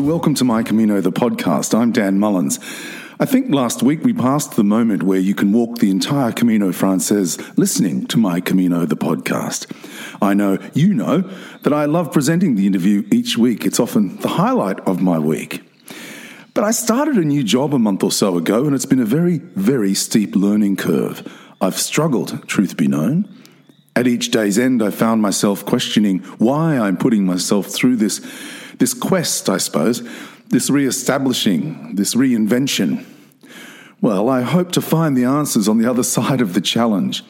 [0.00, 1.72] Welcome to My Camino, the podcast.
[1.72, 2.58] I'm Dan Mullins.
[3.20, 6.72] I think last week we passed the moment where you can walk the entire Camino
[6.72, 9.70] Frances listening to My Camino, the podcast.
[10.20, 11.20] I know you know
[11.62, 13.64] that I love presenting the interview each week.
[13.64, 15.62] It's often the highlight of my week.
[16.54, 19.06] But I started a new job a month or so ago, and it's been a
[19.06, 21.22] very, very steep learning curve.
[21.60, 23.32] I've struggled, truth be known.
[23.94, 28.20] At each day's end, I found myself questioning why I'm putting myself through this
[28.78, 30.02] this quest, I suppose,
[30.48, 33.04] this re establishing, this reinvention.
[34.00, 37.24] Well, I hope to find the answers on the other side of the challenge.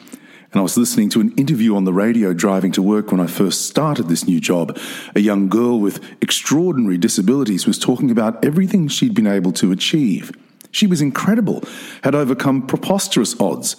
[0.51, 3.27] And I was listening to an interview on the radio driving to work when I
[3.27, 4.77] first started this new job.
[5.13, 10.31] A young girl with extraordinary disabilities was talking about everything she'd been able to achieve.
[10.71, 11.61] She was incredible,
[12.03, 13.75] had overcome preposterous odds.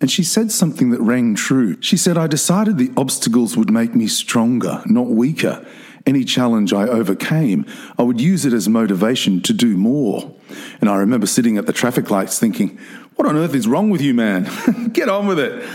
[0.00, 1.80] And she said something that rang true.
[1.82, 5.66] She said, I decided the obstacles would make me stronger, not weaker.
[6.06, 7.66] Any challenge I overcame,
[7.98, 10.34] I would use it as motivation to do more.
[10.80, 12.78] And I remember sitting at the traffic lights thinking,
[13.16, 14.48] What on earth is wrong with you, man?
[14.92, 15.68] Get on with it.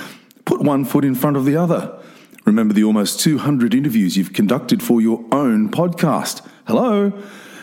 [0.45, 1.99] Put one foot in front of the other.
[2.45, 6.45] Remember the almost 200 interviews you've conducted for your own podcast.
[6.67, 7.11] Hello?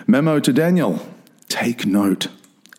[0.07, 1.07] Memo to Daniel.
[1.49, 2.29] Take note.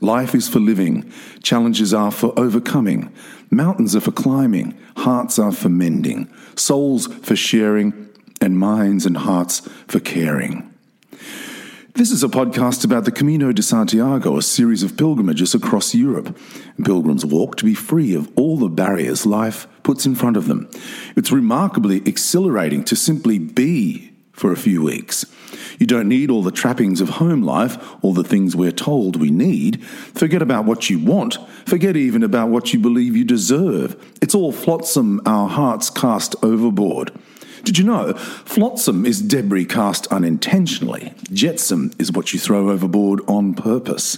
[0.02, 1.10] Life is for living,
[1.44, 3.10] challenges are for overcoming,
[3.50, 8.10] mountains are for climbing, hearts are for mending, souls for sharing,
[8.44, 10.70] and minds and hearts for caring.
[11.96, 16.38] This is a podcast about the Camino de Santiago, a series of pilgrimages across Europe.
[16.84, 20.70] Pilgrims walk to be free of all the barriers life puts in front of them.
[21.16, 25.26] It's remarkably exhilarating to simply be for a few weeks.
[25.80, 29.30] You don't need all the trappings of home life, all the things we're told we
[29.30, 29.86] need.
[29.86, 31.38] Forget about what you want.
[31.66, 33.96] Forget even about what you believe you deserve.
[34.22, 37.12] It's all flotsam our hearts cast overboard.
[37.64, 38.14] Did you know?
[38.14, 41.14] Flotsam is debris cast unintentionally.
[41.32, 44.18] Jetsam is what you throw overboard on purpose.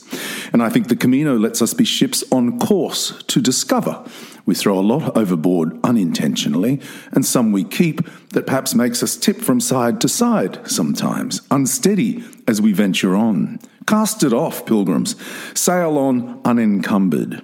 [0.51, 4.03] And I think the Camino lets us be ships on course to discover.
[4.47, 9.37] We throw a lot overboard unintentionally, and some we keep that perhaps makes us tip
[9.37, 13.59] from side to side sometimes, unsteady as we venture on.
[13.87, 15.15] Cast it off, pilgrims.
[15.53, 17.43] Sail on unencumbered.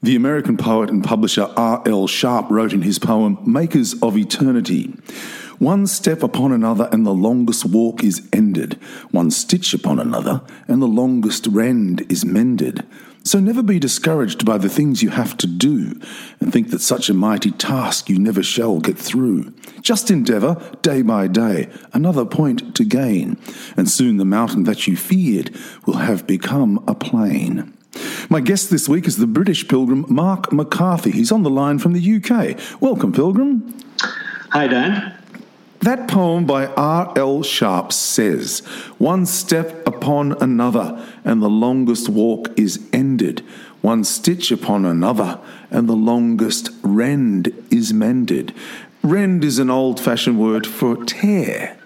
[0.00, 2.06] The American poet and publisher R.L.
[2.06, 4.94] Sharp wrote in his poem Makers of Eternity
[5.58, 8.74] One step upon another, and the longest walk is ended.
[9.10, 12.86] One stitch upon another, and the longest rend is mended.
[13.24, 16.00] So never be discouraged by the things you have to do,
[16.38, 19.52] and think that such a mighty task you never shall get through.
[19.80, 23.36] Just endeavour, day by day, another point to gain,
[23.76, 25.50] and soon the mountain that you feared
[25.86, 27.74] will have become a plain.
[28.30, 31.10] My guest this week is the British pilgrim Mark McCarthy.
[31.10, 32.80] He's on the line from the UK.
[32.80, 33.74] Welcome, pilgrim.
[34.50, 35.14] Hi, Dan.
[35.80, 37.42] That poem by R.L.
[37.42, 38.60] Sharp says,
[38.98, 43.44] One step upon another, and the longest walk is ended.
[43.80, 45.38] One stitch upon another,
[45.70, 48.52] and the longest rend is mended.
[49.02, 51.78] Rend is an old fashioned word for tear.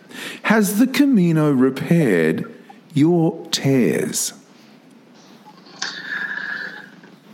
[0.44, 2.50] Has the Camino repaired
[2.94, 4.32] your tears?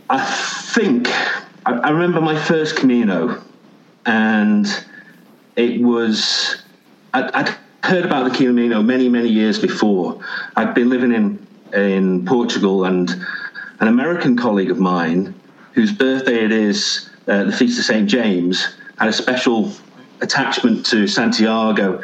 [0.09, 0.25] I
[0.73, 1.07] think
[1.67, 3.43] I, I remember my first Camino,
[4.07, 4.65] and
[5.55, 6.63] it was
[7.13, 10.19] I'd, I'd, heard about the Camino many many years before.
[10.55, 13.09] I'd been living in in Portugal, and
[13.79, 15.39] an American colleague of mine,
[15.73, 19.71] whose birthday it is, uh, the feast of Saint James, had a special
[20.21, 22.03] attachment to Santiago,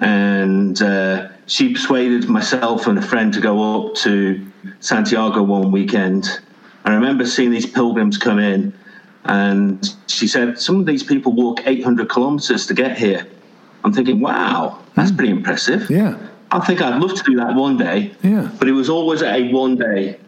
[0.00, 4.46] and uh, she persuaded myself and a friend to go up to
[4.80, 6.40] Santiago one weekend
[6.86, 8.72] I remember seeing these pilgrims come in,
[9.24, 13.26] and she said, Some of these people walk 800 kilometers to get here.
[13.84, 15.16] I'm thinking, wow, that's mm.
[15.16, 15.90] pretty impressive.
[15.90, 16.18] Yeah.
[16.50, 18.14] I think I'd love to do that one day.
[18.22, 18.50] Yeah.
[18.58, 20.18] But it was always a one day,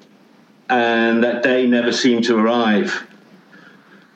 [0.68, 3.06] and that day never seemed to arrive.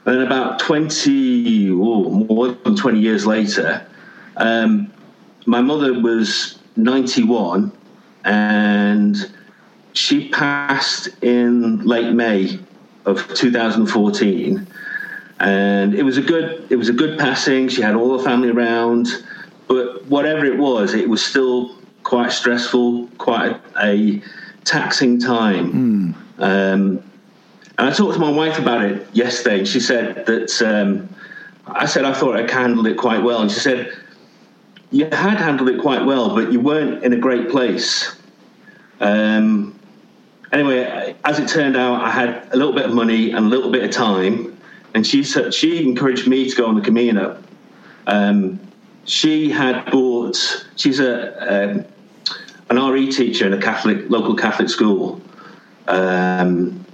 [0.04, 3.86] And then about 20, oh, more than 20 years later,
[4.36, 4.92] um,
[5.46, 7.70] my mother was 91,
[8.24, 9.32] and
[9.92, 12.58] she passed in late May
[13.04, 14.66] of 2014,
[15.40, 17.68] and it was a good it was a good passing.
[17.68, 19.08] She had all the family around,
[19.68, 24.22] but whatever it was, it was still quite stressful, quite a, a
[24.64, 25.72] taxing time.
[25.72, 26.14] Mm.
[26.38, 27.02] Um,
[27.78, 31.08] and I talked to my wife about it yesterday, and she said that um,
[31.66, 33.92] I said I thought I handled it quite well, and she said
[34.90, 38.14] you had handled it quite well, but you weren't in a great place.
[39.00, 39.78] Um,
[40.52, 43.70] anyway, as it turned out, I had a little bit of money and a little
[43.70, 44.58] bit of time,
[44.94, 47.42] and she said she encouraged me to go on the Camino.
[48.06, 48.60] Um,
[49.04, 50.36] she had bought.
[50.76, 51.84] She's a,
[52.70, 55.20] a, an RE teacher in a Catholic local Catholic school,
[55.88, 56.84] um,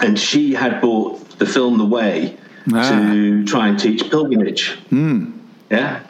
[0.00, 2.36] and she had bought the film The Way
[2.72, 2.88] Ah.
[2.90, 4.78] to try and teach pilgrimage.
[5.70, 6.00] Yeah.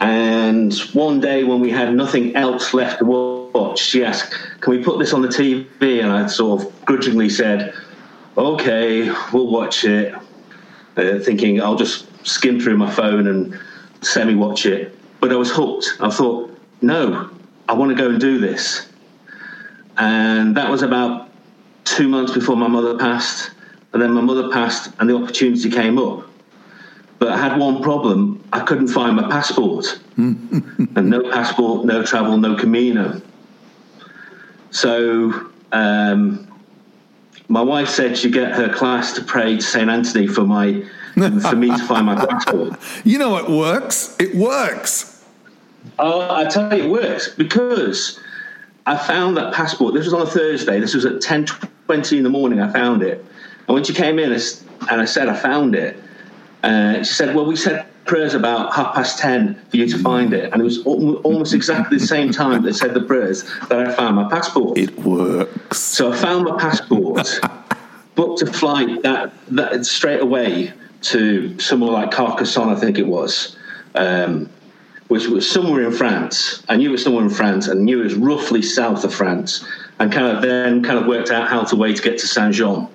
[0.00, 3.39] And one day when we had nothing else left to watch,
[3.76, 6.02] she asked, Can we put this on the TV?
[6.02, 7.74] And I sort of grudgingly said,
[8.36, 10.14] Okay, we'll watch it.
[10.96, 13.58] Uh, thinking I'll just skim through my phone and
[14.02, 14.96] semi watch it.
[15.20, 15.96] But I was hooked.
[16.00, 17.30] I thought, No,
[17.68, 18.88] I want to go and do this.
[19.96, 21.30] And that was about
[21.84, 23.50] two months before my mother passed.
[23.92, 26.24] And then my mother passed, and the opportunity came up.
[27.18, 29.98] But I had one problem I couldn't find my passport.
[30.16, 33.20] and no passport, no travel, no Camino.
[34.70, 36.46] So um,
[37.48, 39.90] my wife said she'd get her class to pray to St.
[39.90, 40.82] Anthony for, my,
[41.14, 42.78] for me to find my passport.
[43.04, 44.16] You know it works.
[44.18, 45.24] It works.
[45.98, 48.20] Oh, I tell you, it works because
[48.86, 49.94] I found that passport.
[49.94, 50.80] This was on a Thursday.
[50.80, 52.60] This was at ten twenty in the morning.
[52.60, 53.24] I found it,
[53.66, 56.02] and when she came in and I said I found it,
[56.62, 60.32] uh, she said, "Well, we said prayers about half past ten for you to find
[60.32, 63.92] it," and it was almost exactly the same time they said the prayers that I
[63.92, 64.78] found my passport.
[64.78, 65.78] It works.
[65.78, 67.40] So I found my passport,
[68.14, 73.56] booked a flight that, that straight away to somewhere like Carcassonne, I think it was,
[73.94, 74.50] um,
[75.08, 76.62] which was somewhere in France.
[76.68, 79.64] I knew it was somewhere in France, and knew it was roughly south of France,
[79.98, 82.54] and kind of then kind of worked out how to way to get to Saint
[82.54, 82.88] Jean.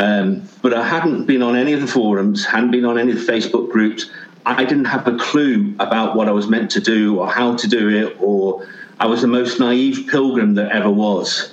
[0.00, 3.18] Um, but I hadn't been on any of the forums, hadn't been on any of
[3.18, 4.10] the Facebook groups.
[4.46, 7.68] I didn't have a clue about what I was meant to do or how to
[7.68, 8.66] do it, or
[8.98, 11.52] I was the most naive pilgrim that ever was.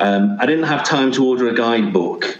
[0.00, 2.38] Um, I didn't have time to order a guidebook,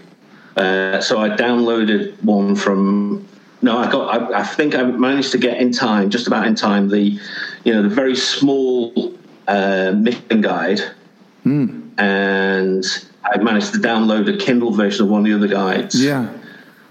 [0.55, 3.27] uh, so I downloaded one from.
[3.61, 4.33] No, I got.
[4.33, 6.89] I, I think I managed to get in time, just about in time.
[6.89, 7.19] The,
[7.63, 9.13] you know, the very small
[9.47, 10.81] uh, mission guide,
[11.99, 12.83] and
[13.33, 16.01] I managed to download a Kindle version of one of the other guides.
[16.01, 16.29] Yeah.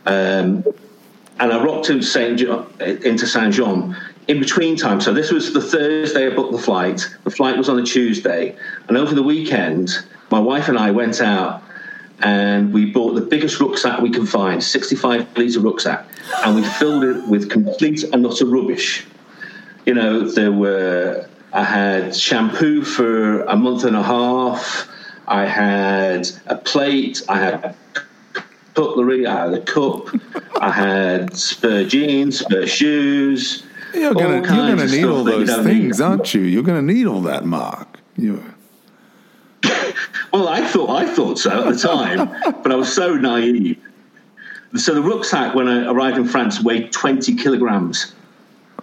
[0.07, 0.65] Um,
[1.39, 3.97] and I rocked into Saint John, into Saint Jean
[4.29, 5.01] in between time.
[5.01, 7.09] So this was the Thursday I booked the flight.
[7.25, 8.57] The flight was on a Tuesday,
[8.89, 9.91] and over the weekend,
[10.31, 11.63] my wife and I went out
[12.21, 16.07] and we bought the biggest rucksack we can find, 65 litre rucksack,
[16.45, 19.05] and we filled it with complete and utter rubbish.
[19.85, 24.89] You know, there were I had shampoo for a month and a half.
[25.29, 27.23] I had a plate.
[27.29, 27.77] I had
[28.75, 29.27] cutlery.
[29.27, 30.09] I had a cup.
[30.61, 33.65] I had spare jeans, spare shoes.
[33.95, 36.05] You're gonna you're gonna need all those things, need.
[36.05, 36.43] aren't you?
[36.43, 38.01] You're gonna need all that, Mark.
[38.17, 38.43] You
[40.33, 42.29] Well, I thought I thought so at the time,
[42.63, 43.79] but I was so naive.
[44.75, 48.15] So the rucksack, when I arrived in France, weighed 20 kilograms.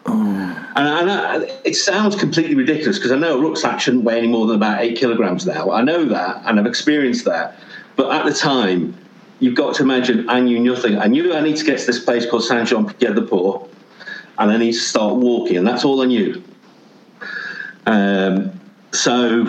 [0.06, 4.28] And, and I, it sounds completely ridiculous because I know a rucksack shouldn't weigh any
[4.28, 5.72] more than about eight kilograms now.
[5.72, 7.60] I know that, and I've experienced that.
[7.96, 8.98] But at the time,
[9.40, 10.98] you've got to imagine I knew nothing.
[10.98, 13.70] I knew I need to get to this place called Saint Jean Pied de Port,
[14.40, 16.44] and I need to start walking, and that's all I knew.
[17.86, 18.60] Um,
[18.92, 19.46] so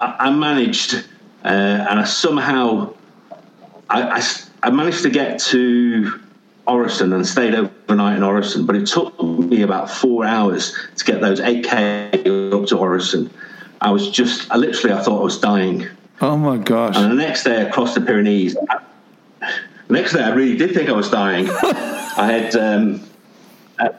[0.00, 0.94] I, I managed,
[1.44, 3.10] uh, and I somehow—I
[4.70, 6.20] managed to get to
[6.68, 11.20] Orisson and stayed overnight in Orisson, but it took me about four hours to get
[11.20, 13.30] those 8k up to Orisson.
[13.80, 15.88] I was just, I literally, I thought I was dying.
[16.20, 16.96] Oh my gosh.
[16.96, 18.82] And the next day across the Pyrenees, the
[19.88, 21.48] next day I really did think I was dying.
[21.62, 23.00] I had, um,
[23.78, 23.90] I,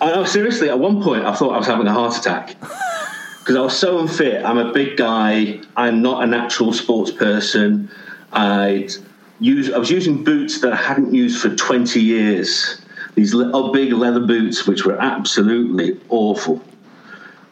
[0.00, 2.56] I seriously, at one point I thought I was having a heart attack
[3.40, 4.44] because I was so unfit.
[4.44, 5.60] I'm a big guy.
[5.76, 7.90] I'm not a natural sports person.
[8.32, 8.92] I'd
[9.40, 12.80] use, I was using boots that I hadn't used for 20 years.
[13.14, 16.62] These le- oh, big leather boots, which were absolutely awful.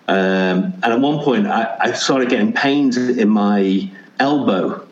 [0.07, 3.91] Um, and at one point, I, I started getting pains in my
[4.21, 4.87] elbow.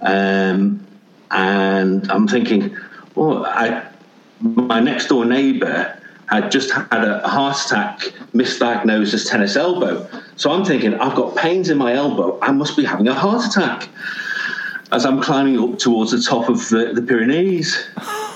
[0.00, 0.86] Um,
[1.30, 2.76] and I'm thinking,
[3.14, 3.86] well, I,
[4.40, 5.94] my next door neighbor
[6.26, 8.00] had just had a heart attack,
[8.34, 10.08] misdiagnosed as tennis elbow.
[10.36, 12.38] So I'm thinking, I've got pains in my elbow.
[12.40, 13.88] I must be having a heart attack
[14.92, 17.88] as I'm climbing up towards the top of the, the Pyrenees.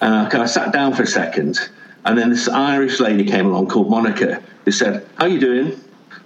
[0.00, 1.58] And I kind of sat down for a second,
[2.04, 5.80] and then this Irish lady came along called Monica, who said, "How you doing?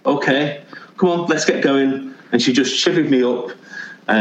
[0.05, 0.63] Okay,
[0.99, 3.49] come on, let's get going." And she just chivied me up
[4.09, 4.13] uh,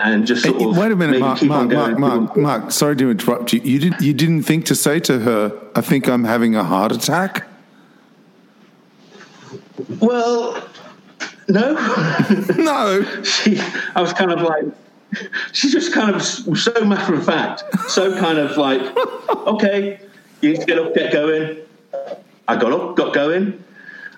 [0.00, 1.38] and just sort Hey, of Wait a minute, Mark.
[1.38, 2.00] keep Mark, on going.
[2.00, 2.72] Mark, Mark, Mark.
[2.72, 3.60] Sorry to interrupt you.
[3.60, 4.00] You didn't.
[4.02, 7.46] You didn't think to say to her, "I think I'm having a heart attack."
[10.00, 10.60] Well,
[11.48, 11.72] no.
[12.56, 13.22] No.
[13.22, 13.58] she,
[13.94, 14.64] I was kind of like,
[15.52, 18.80] she just kind of was so matter of fact, so kind of like,
[19.46, 20.00] okay,
[20.40, 21.58] you need to get up, get going.
[22.48, 23.62] I got up, got going,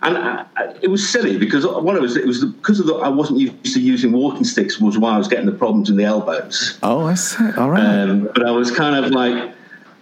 [0.02, 2.86] and I, I, it was silly because one of it was it was because of
[2.86, 5.90] the, I wasn't used to using walking sticks was why I was getting the problems
[5.90, 6.78] in the elbows.
[6.82, 7.50] Oh, I see.
[7.56, 7.82] All right.
[7.82, 9.52] Um, but I was kind of like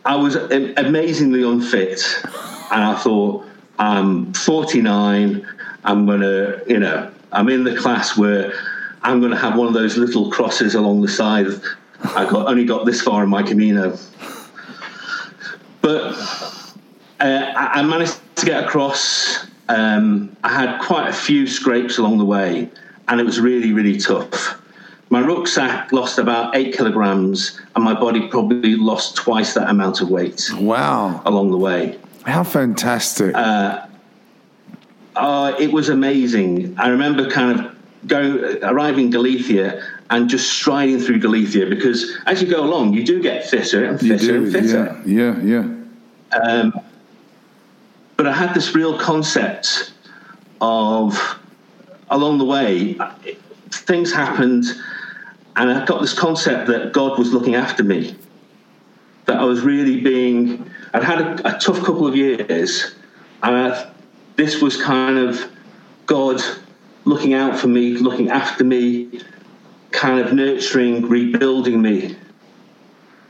[0.05, 2.03] I was amazingly unfit,
[2.71, 3.45] and I thought
[3.79, 5.47] I'm 49.
[5.85, 8.53] I'm gonna, you know, I'm in the class where
[9.03, 11.47] I'm gonna have one of those little crosses along the side.
[12.03, 13.99] I got only got this far in my Camino,
[15.81, 16.15] but
[17.21, 22.19] uh, I, I managed to get across um, I had quite a few scrapes along
[22.19, 22.71] the way,
[23.09, 24.61] and it was really, really tough.
[25.11, 30.11] My rucksack lost about eight kilograms, and my body probably lost twice that amount of
[30.11, 30.51] weight.
[30.55, 31.23] Wow!
[31.25, 33.35] Along the way, how fantastic!
[33.35, 33.86] Uh,
[35.17, 36.79] uh, it was amazing.
[36.79, 42.49] I remember kind of going, arriving Galicia and just striding through Galicia because as you
[42.49, 45.03] go along, you do get fitter and fitter and fitter.
[45.05, 45.61] Yeah, yeah,
[46.33, 46.39] yeah.
[46.39, 46.81] Um,
[48.17, 49.93] but I had this real concept
[50.61, 51.39] of
[52.11, 52.97] along the way,
[53.71, 54.65] things happened,
[55.57, 58.17] and I got this concept that God was looking after me.
[59.25, 62.95] That I was really being, I'd had a, a tough couple of years,
[63.43, 63.91] and I,
[64.37, 65.51] this was kind of
[66.07, 66.41] God
[67.05, 69.21] looking out for me, looking after me,
[69.91, 72.17] kind of nurturing, rebuilding me.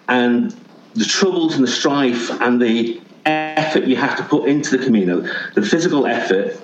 [0.09, 0.55] And
[0.95, 5.27] the troubles and the strife and the effort you have to put into the Camino,
[5.55, 6.59] the physical effort,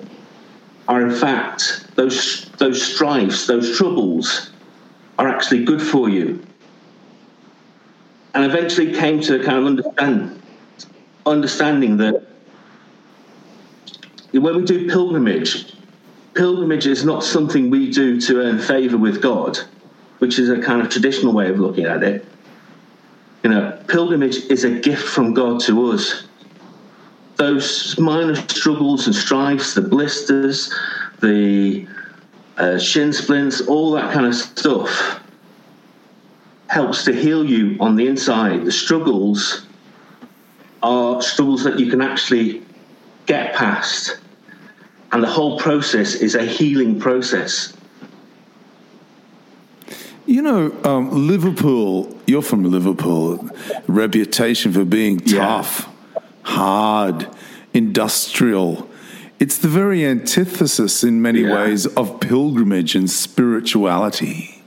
[0.87, 4.51] are in fact those those strifes, those troubles,
[5.17, 6.43] are actually good for you.
[8.33, 10.41] And eventually came to kind of understand,
[11.25, 12.25] understanding that
[14.33, 15.73] when we do pilgrimage,
[16.33, 19.57] pilgrimage is not something we do to earn favour with God,
[20.19, 22.25] which is a kind of traditional way of looking at it.
[23.43, 26.23] You know, pilgrimage is a gift from God to us
[27.35, 30.73] those minor struggles and strifes, the blisters,
[31.21, 31.87] the
[32.57, 35.19] uh, shin splints, all that kind of stuff
[36.67, 38.65] helps to heal you on the inside.
[38.65, 39.65] The struggles
[40.81, 42.63] are struggles that you can actually
[43.25, 44.19] get past.
[45.13, 47.73] And the whole process is a healing process.
[50.25, 53.49] You know, um, Liverpool, you're from Liverpool,
[53.87, 55.85] reputation for being tough.
[55.85, 55.93] Yeah
[56.43, 57.27] hard,
[57.73, 58.89] industrial.
[59.39, 61.53] It's the very antithesis in many yeah.
[61.53, 64.61] ways of pilgrimage and spirituality.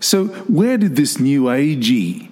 [0.00, 2.28] So, where did this new agey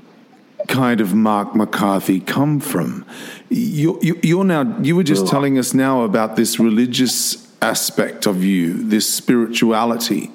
[0.69, 3.07] kind of Mark McCarthy come from?
[3.53, 8.75] You're, you're now, you were just telling us now about this religious aspect of you,
[8.85, 10.31] this spirituality.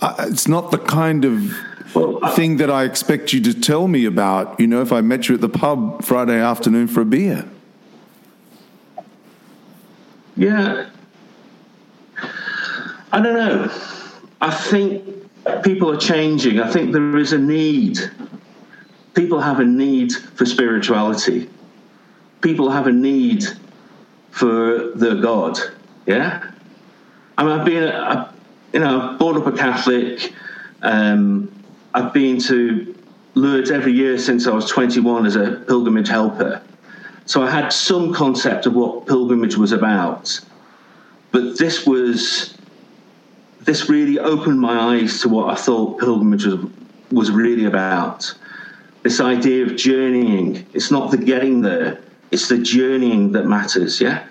[0.00, 1.54] Uh, it's not the kind of
[1.94, 5.28] well, thing that I expect you to tell me about, you know, if I met
[5.28, 7.46] you at the pub Friday afternoon for a beer.
[10.34, 10.88] Yeah.
[13.12, 13.70] I don't know.
[14.40, 15.04] I think
[15.62, 16.58] people are changing.
[16.60, 17.98] I think there is a need.
[19.12, 21.50] People have a need for spirituality.
[22.40, 23.44] People have a need
[24.30, 25.58] for the God.
[26.06, 26.50] Yeah?
[27.36, 28.34] I mean, I've been, a,
[28.72, 30.32] you know, brought up a Catholic.
[30.82, 31.50] Um,
[31.94, 32.94] I've been to
[33.34, 36.62] Lourdes every year since I was 21 as a pilgrimage helper.
[37.26, 40.40] So I had some concept of what pilgrimage was about.
[41.32, 42.56] But this was
[43.60, 46.64] this really opened my eyes to what I thought pilgrimage was,
[47.12, 48.34] was really about.
[49.02, 50.66] This idea of journeying.
[50.72, 54.26] It's not the getting there, it's the journeying that matters, yeah?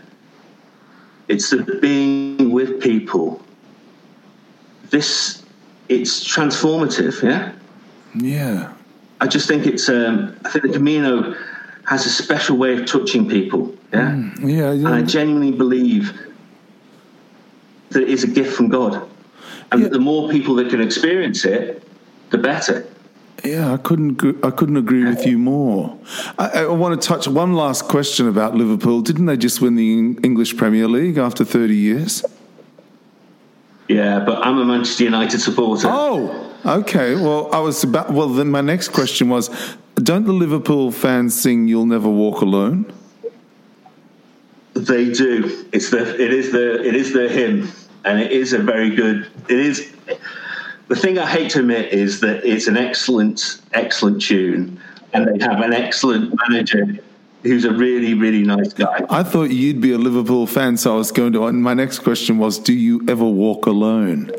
[1.27, 3.41] It's the being with people.
[4.89, 5.43] This
[5.89, 7.21] it's transformative.
[7.21, 7.53] Yeah.
[8.15, 8.73] Yeah.
[9.21, 9.89] I just think it's.
[9.89, 11.35] Um, I think the Camino
[11.85, 13.75] has a special way of touching people.
[13.91, 14.11] Yeah.
[14.11, 14.87] Mm, yeah, yeah.
[14.87, 16.17] And I genuinely believe
[17.89, 19.09] that it is a gift from God,
[19.71, 19.87] and yeah.
[19.89, 21.83] the more people that can experience it,
[22.29, 22.87] the better.
[23.43, 24.43] Yeah, I couldn't.
[24.43, 25.97] I couldn't agree with you more.
[26.37, 29.01] I, I, want to touch one last question about Liverpool.
[29.01, 29.93] Didn't they just win the
[30.23, 32.25] English Premier League after thirty years?
[33.87, 35.87] Yeah, but I'm a Manchester United supporter.
[35.89, 37.15] Oh, okay.
[37.15, 38.11] Well, I was about.
[38.11, 39.49] Well, then my next question was:
[39.95, 42.91] Don't the Liverpool fans sing "You'll Never Walk Alone"?
[44.73, 45.65] They do.
[45.71, 46.21] It's the.
[46.21, 46.83] It is the.
[46.85, 47.71] It is the hymn,
[48.05, 49.27] and it is a very good.
[49.47, 49.91] It is.
[50.89, 54.81] The thing I hate to admit is that it's an excellent, excellent tune,
[55.13, 56.97] and they have an excellent manager
[57.43, 59.05] who's a really, really nice guy.
[59.07, 61.45] I thought you'd be a Liverpool fan, so I was going to.
[61.45, 64.31] And my next question was, do you ever walk alone?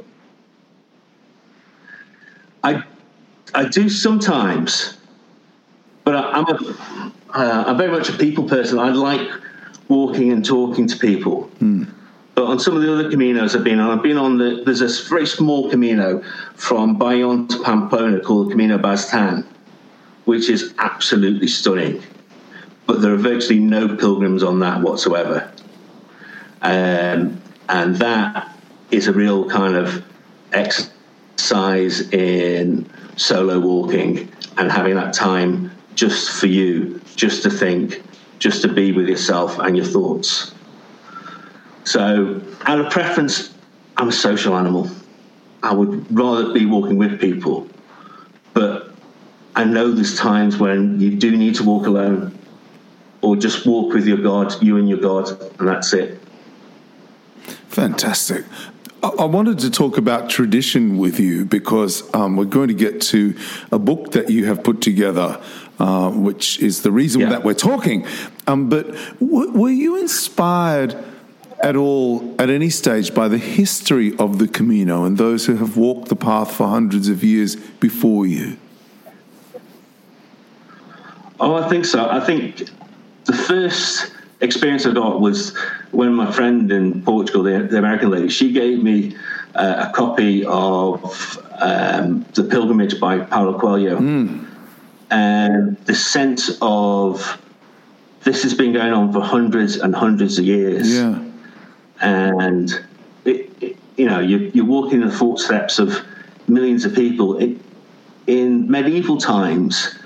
[2.64, 2.82] I,
[3.54, 4.98] I do sometimes,
[6.02, 8.80] but I, am a, uh, I'm very much a people person.
[8.80, 9.30] I like
[9.86, 11.44] walking and talking to people.
[11.60, 11.84] Hmm.
[12.34, 14.80] But on some of the other Caminos I've been on, I've been on the, there's
[14.80, 16.22] a very small Camino
[16.54, 19.44] from Bayonne to Pamplona called Camino Baztan,
[20.24, 22.02] which is absolutely stunning.
[22.86, 25.52] But there are virtually no pilgrims on that whatsoever.
[26.62, 28.56] Um, and that
[28.90, 30.04] is a real kind of
[30.52, 38.02] exercise in solo walking and having that time just for you, just to think,
[38.38, 40.54] just to be with yourself and your thoughts.
[41.84, 43.54] So, out of preference,
[43.96, 44.90] I'm a social animal.
[45.62, 47.68] I would rather be walking with people.
[48.54, 48.92] But
[49.54, 52.38] I know there's times when you do need to walk alone
[53.22, 56.20] or just walk with your God, you and your God, and that's it.
[57.68, 58.44] Fantastic.
[59.02, 63.34] I wanted to talk about tradition with you because um, we're going to get to
[63.72, 65.40] a book that you have put together,
[65.78, 67.30] uh, which is the reason yeah.
[67.30, 68.06] that we're talking.
[68.46, 71.02] Um, but w- were you inspired
[71.62, 75.76] at all, at any stage, by the history of the Camino and those who have
[75.76, 78.56] walked the path for hundreds of years before you?
[81.38, 82.08] Oh, I think so.
[82.08, 82.68] I think
[83.24, 85.56] the first experience I got was
[85.90, 89.16] when my friend in Portugal, the, the American lady, she gave me
[89.54, 93.98] uh, a copy of um, The Pilgrimage by Paulo Coelho.
[93.98, 94.46] Mm.
[95.10, 97.40] And the sense of
[98.22, 100.92] this has been going on for hundreds and hundreds of years.
[100.92, 101.18] Yeah.
[102.00, 102.70] And,
[103.24, 105.96] it, it, you know, you, you're walking in the footsteps of
[106.48, 107.38] millions of people.
[107.38, 107.58] It,
[108.26, 109.98] in medieval times,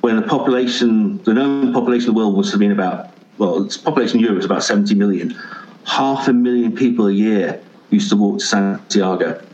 [0.00, 3.76] when the population, the known population of the world must have been about well, its
[3.76, 5.36] population in Europe was about 70 million.
[5.86, 7.60] Half a million people a year
[7.90, 9.44] used to walk to Santiago.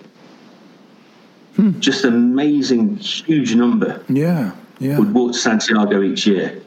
[1.56, 1.78] Hmm.
[1.80, 4.02] Just an amazing, huge number.
[4.08, 4.98] Yeah, yeah.
[4.98, 6.62] Would walk to Santiago each year.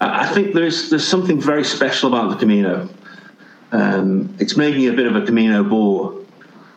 [0.00, 2.88] I think there's there's something very special about the Camino.
[3.72, 6.20] Um, it's making a bit of a Camino bore,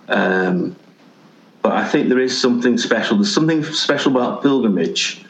[0.10, 0.76] um,
[1.62, 3.18] but I think there is something special.
[3.18, 5.26] There's something special about pilgrimage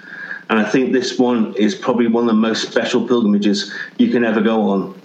[0.50, 4.24] and I think this one is probably one of the most special pilgrimages you can
[4.24, 5.02] ever go on.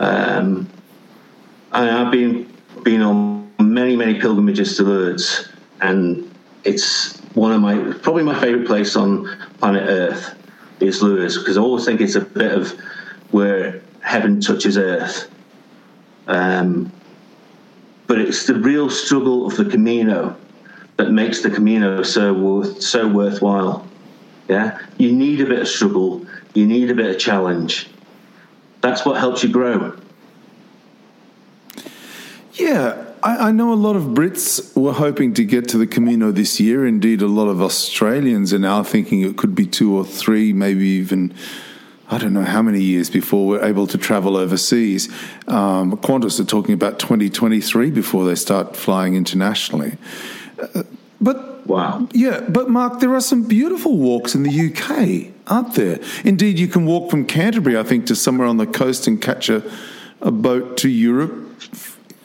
[0.00, 0.68] Um,
[1.72, 2.52] I've been
[2.82, 5.48] been on many many pilgrimages to Lourdes,
[5.80, 6.30] and
[6.64, 9.26] it's one of my probably my favourite place on
[9.58, 10.34] planet Earth
[10.80, 12.72] is Lourdes because I always think it's a bit of
[13.30, 15.30] where heaven touches earth.
[16.26, 16.92] Um,
[18.06, 20.36] but it's the real struggle of the Camino
[20.96, 23.86] that makes the Camino so worth, so worthwhile.
[24.48, 27.88] Yeah, you need a bit of struggle, you need a bit of challenge.
[28.80, 29.96] That's what helps you grow.
[32.52, 36.30] Yeah, I, I, know a lot of Brits were hoping to get to the Camino
[36.30, 36.86] this year.
[36.86, 40.86] Indeed, a lot of Australians are now thinking it could be two or three, maybe
[40.86, 41.34] even.
[42.10, 45.08] I don't know how many years before we're able to travel overseas.
[45.48, 49.96] Um, Qantas are talking about 2023 before they start flying internationally.
[50.60, 50.82] Uh,
[51.20, 52.08] but Wow.
[52.12, 55.98] Yeah, but Mark, there are some beautiful walks in the UK, aren't there?
[56.24, 59.48] Indeed, you can walk from Canterbury, I think, to somewhere on the coast and catch
[59.48, 59.62] a,
[60.20, 61.32] a boat to Europe.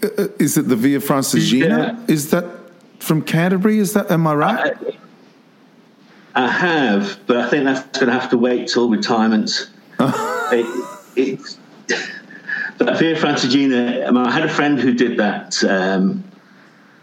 [0.04, 1.98] Uh, is it the Via Francigena?
[1.98, 2.14] Yeah.
[2.14, 2.46] Is that
[3.00, 3.80] from Canterbury?
[3.80, 4.78] Is that am I right?
[4.78, 4.98] I,
[6.36, 9.70] I have, but I think that's going to have to wait till retirement.
[10.00, 11.58] it, it,
[12.78, 16.24] but Via Francigena, I, mean, I had a friend who did that, um,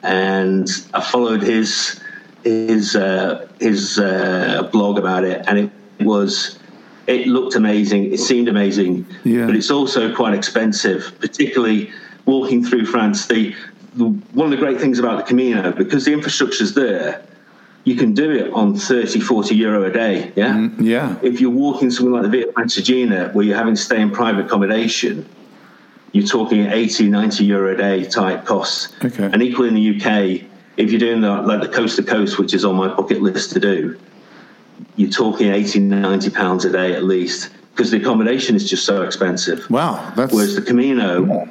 [0.02, 2.00] and I followed his
[2.44, 6.58] his uh, his uh, blog about it, and it was
[7.06, 8.12] it looked amazing.
[8.12, 9.46] It seemed amazing, yeah.
[9.46, 11.90] but it's also quite expensive, particularly
[12.24, 13.26] walking through France.
[13.26, 13.54] The,
[13.94, 17.24] the, one of the great things about the Camino, because the infrastructure's there,
[17.86, 20.32] you can do it on 30, 40 euro a day.
[20.34, 20.54] Yeah.
[20.54, 21.16] Mm, yeah.
[21.22, 24.46] If you're walking somewhere like the Via Francigena, where you're having to stay in private
[24.46, 25.24] accommodation,
[26.10, 28.92] you're talking 80, 90 euro a day type costs.
[29.04, 29.30] Okay.
[29.32, 30.42] And equally in the UK,
[30.76, 33.52] if you're doing that, like the coast to coast, which is on my bucket list
[33.52, 33.96] to do,
[34.96, 39.02] you're talking 80, 90 pounds a day at least because the accommodation is just so
[39.02, 39.70] expensive.
[39.70, 40.12] Wow.
[40.16, 41.48] That's, Whereas the Camino.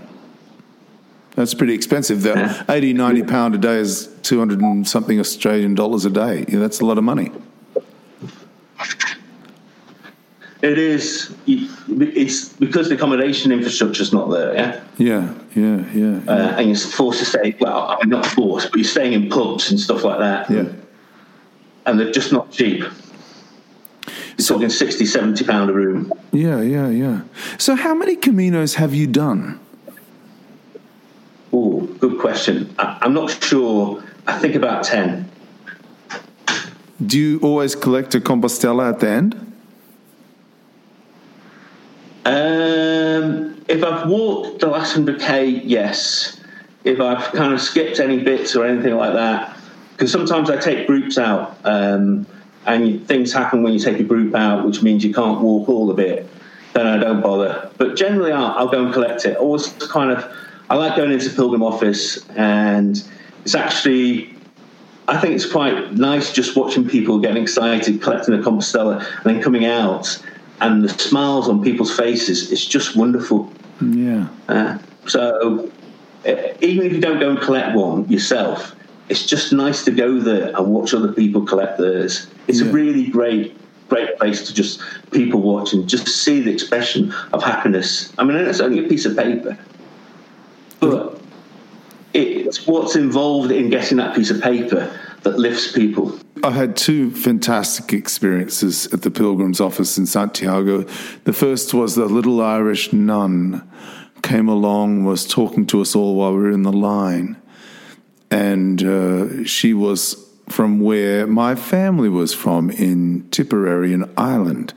[1.35, 2.21] That's pretty expensive.
[2.21, 2.63] The yeah.
[2.69, 6.45] 80, 90 pound a day is 200 and something Australian dollars a day.
[6.47, 7.31] Yeah, that's a lot of money.
[10.61, 11.35] It is.
[11.45, 14.55] It's because the accommodation infrastructure is not there.
[14.55, 14.83] Yeah.
[14.97, 15.33] Yeah.
[15.53, 15.85] Yeah.
[15.93, 16.21] Yeah.
[16.25, 16.31] yeah.
[16.31, 17.55] Uh, and you're forced to stay.
[17.59, 20.49] Well, I mean, not forced, but you're staying in pubs and stuff like that.
[20.49, 20.71] Yeah.
[21.85, 22.79] And they're just not cheap.
[22.79, 22.93] You're
[24.39, 26.11] so, talking 60, 70 pound a room.
[26.31, 26.61] Yeah.
[26.61, 26.89] Yeah.
[26.89, 27.21] Yeah.
[27.59, 29.59] So, how many caminos have you done?
[31.99, 32.73] Good question.
[32.77, 34.03] I, I'm not sure.
[34.27, 35.29] I think about ten.
[37.05, 39.45] Do you always collect a Compostela at the end?
[43.67, 46.39] if I've walked the last 100k, yes.
[46.83, 49.57] If I've kind of skipped any bits or anything like that,
[49.91, 52.25] because sometimes I take groups out, um,
[52.65, 55.89] and things happen when you take a group out, which means you can't walk all
[55.89, 56.29] of it.
[56.73, 57.71] Then I don't bother.
[57.77, 59.37] But generally, I'll, I'll go and collect it.
[59.37, 60.31] Always kind of,
[60.69, 63.01] I like going into Pilgrim office, and
[63.43, 64.35] it's actually
[65.07, 69.41] I think it's quite nice just watching people getting excited, collecting a Compostela, and then
[69.41, 70.19] coming out,
[70.61, 72.51] and the smiles on people's faces.
[72.51, 73.51] It's just wonderful.
[73.81, 74.27] Yeah.
[74.47, 75.71] Uh, so
[76.61, 78.75] even if you don't go and collect one yourself,
[79.09, 82.27] it's just nice to go there and watch other people collect theirs.
[82.47, 82.67] It's yeah.
[82.67, 83.55] a really great,
[83.89, 88.11] great place to just people watch and just see the expression of happiness.
[88.17, 89.55] I mean, it's only a piece of paper,
[90.91, 91.21] but
[92.13, 96.17] it's what's involved in getting that piece of paper that lifts people.
[96.43, 100.83] I had two fantastic experiences at the Pilgrim's office in Santiago.
[101.23, 103.67] The first was the little Irish nun
[104.21, 107.37] came along, was talking to us all while we were in the line.
[108.29, 114.73] And uh, she was from where my family was from in Tipperary in Ireland.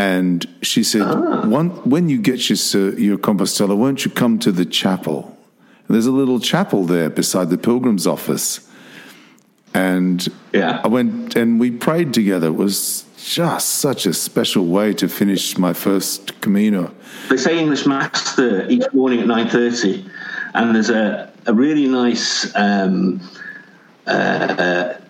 [0.00, 1.44] And she said, ah.
[1.84, 5.36] when you get your, your Compostela, won't you come to the chapel?
[5.88, 8.66] there's a little chapel there beside the pilgrim's office.
[9.74, 10.80] And yeah.
[10.82, 12.46] I went and we prayed together.
[12.46, 16.94] It was just such a special way to finish my first Camino.
[17.28, 20.08] They say English Mass there each morning at 9.30
[20.54, 23.20] and there's a, a really nice um,
[24.06, 25.00] uh, uh,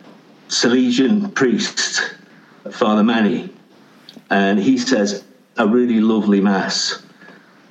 [0.48, 2.14] Salesian priest,
[2.70, 3.50] Father Manny,
[4.30, 5.24] and he says
[5.56, 7.02] a really lovely Mass.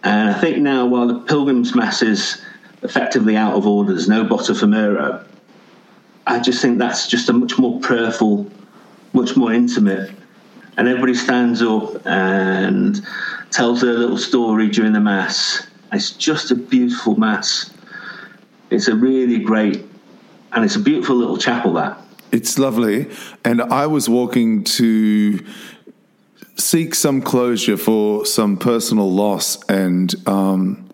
[0.03, 2.41] And I think now, while the Pilgrim's Mass is
[2.81, 3.93] effectively out of order.
[3.93, 5.25] There's no Botafumeiro.
[6.27, 8.49] I just think that's just a much more prayerful,
[9.13, 10.11] much more intimate.
[10.77, 13.05] And everybody stands up and
[13.51, 15.67] tells their little story during the Mass.
[15.91, 17.71] It's just a beautiful Mass.
[18.69, 19.83] It's a really great,
[20.51, 21.99] and it's a beautiful little chapel, that.
[22.31, 23.09] It's lovely.
[23.43, 25.43] And I was walking to
[26.59, 30.89] seek some closure for some personal loss and um,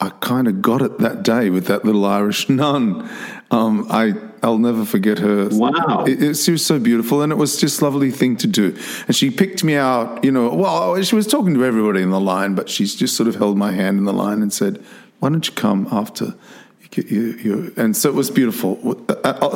[0.00, 3.08] I kind of got it that day with that little Irish nun.
[3.50, 5.48] Um, I I'll never forget her.
[5.50, 8.46] Wow, it, it, she was so beautiful, and it was just a lovely thing to
[8.46, 8.76] do.
[9.06, 10.22] And she picked me out.
[10.22, 13.28] You know, well, she was talking to everybody in the line, but she's just sort
[13.28, 14.84] of held my hand in the line and said,
[15.20, 16.34] "Why don't you come after?"
[16.96, 18.78] You, you, and so it was beautiful.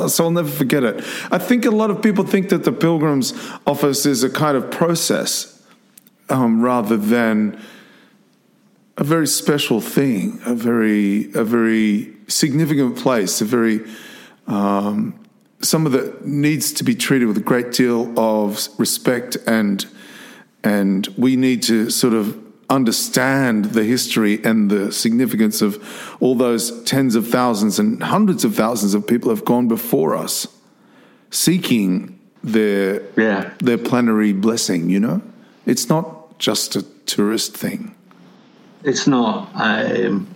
[0.09, 1.03] So I'll never forget it.
[1.31, 3.33] I think a lot of people think that the Pilgrim's
[3.65, 5.61] office is a kind of process
[6.29, 7.61] um, rather than
[8.97, 13.85] a very special thing, a very a very significant place, a very
[14.47, 15.17] um,
[15.61, 19.85] someone that needs to be treated with a great deal of respect and
[20.63, 22.37] and we need to sort of
[22.69, 28.55] understand the history and the significance of all those tens of thousands and hundreds of
[28.55, 30.47] thousands of people have gone before us
[31.31, 33.51] seeking their yeah.
[33.59, 35.21] their plenary blessing you know
[35.65, 37.95] it's not just a tourist thing
[38.83, 39.49] it's not.
[39.55, 40.27] I, um,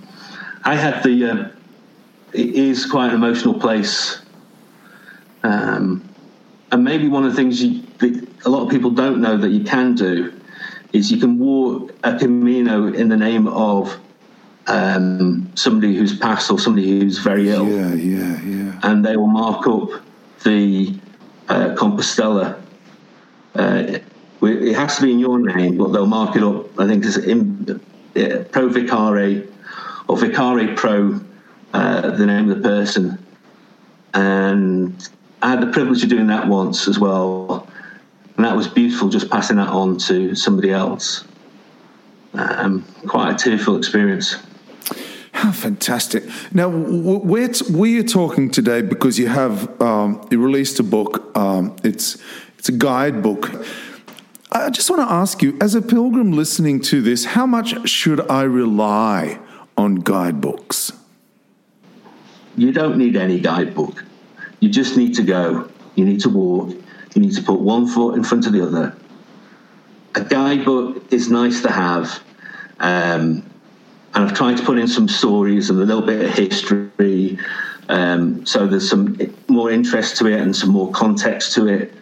[0.64, 1.26] I had the.
[1.26, 1.50] Uh,
[2.34, 4.22] it is quite an emotional place,
[5.44, 6.08] um,
[6.72, 9.50] and maybe one of the things you, that a lot of people don't know that
[9.50, 10.34] you can do
[10.94, 14.00] is you can walk a Camino in the name of
[14.68, 17.68] um, somebody who's passed or somebody who's very ill.
[17.68, 18.80] Yeah, yeah, yeah.
[18.84, 19.90] And they will mark up
[20.44, 20.96] the
[21.50, 22.62] uh, Compostela.
[23.56, 24.00] Uh,
[24.42, 26.80] it has to be in your name, but they'll mark it up.
[26.80, 27.66] I think it's in
[28.52, 29.50] Pro Vicare
[30.08, 31.20] or Vicare Pro,
[31.74, 33.24] uh, the name of the person.
[34.14, 35.10] And
[35.42, 37.68] I had the privilege of doing that once as well.
[38.44, 41.24] And that was beautiful, just passing that on to somebody else.
[42.34, 44.36] Um, quite a tearful experience.
[45.32, 46.26] How fantastic!
[46.54, 51.32] Now we're we are talking today because you have um, you released a book.
[51.38, 52.22] Um, it's
[52.58, 53.50] it's a guidebook
[54.52, 58.30] I just want to ask you, as a pilgrim listening to this, how much should
[58.30, 59.40] I rely
[59.78, 60.92] on guidebooks?
[62.58, 64.04] You don't need any guidebook.
[64.60, 65.70] You just need to go.
[65.96, 66.76] You need to walk.
[67.14, 68.96] You need to put one foot in front of the other.
[70.16, 72.22] A guidebook is nice to have.
[72.80, 73.50] Um,
[74.14, 77.40] and I've tried to put in some stories and a little bit of history.
[77.90, 81.94] Um, so there's some more interest to it and some more context to it.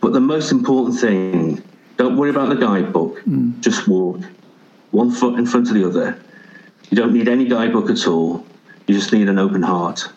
[0.00, 1.62] But the most important thing,
[1.96, 3.60] don't worry about the guidebook, mm.
[3.60, 4.20] just walk
[4.90, 6.18] one foot in front of the other.
[6.90, 8.44] You don't need any guidebook at all,
[8.86, 10.08] you just need an open heart.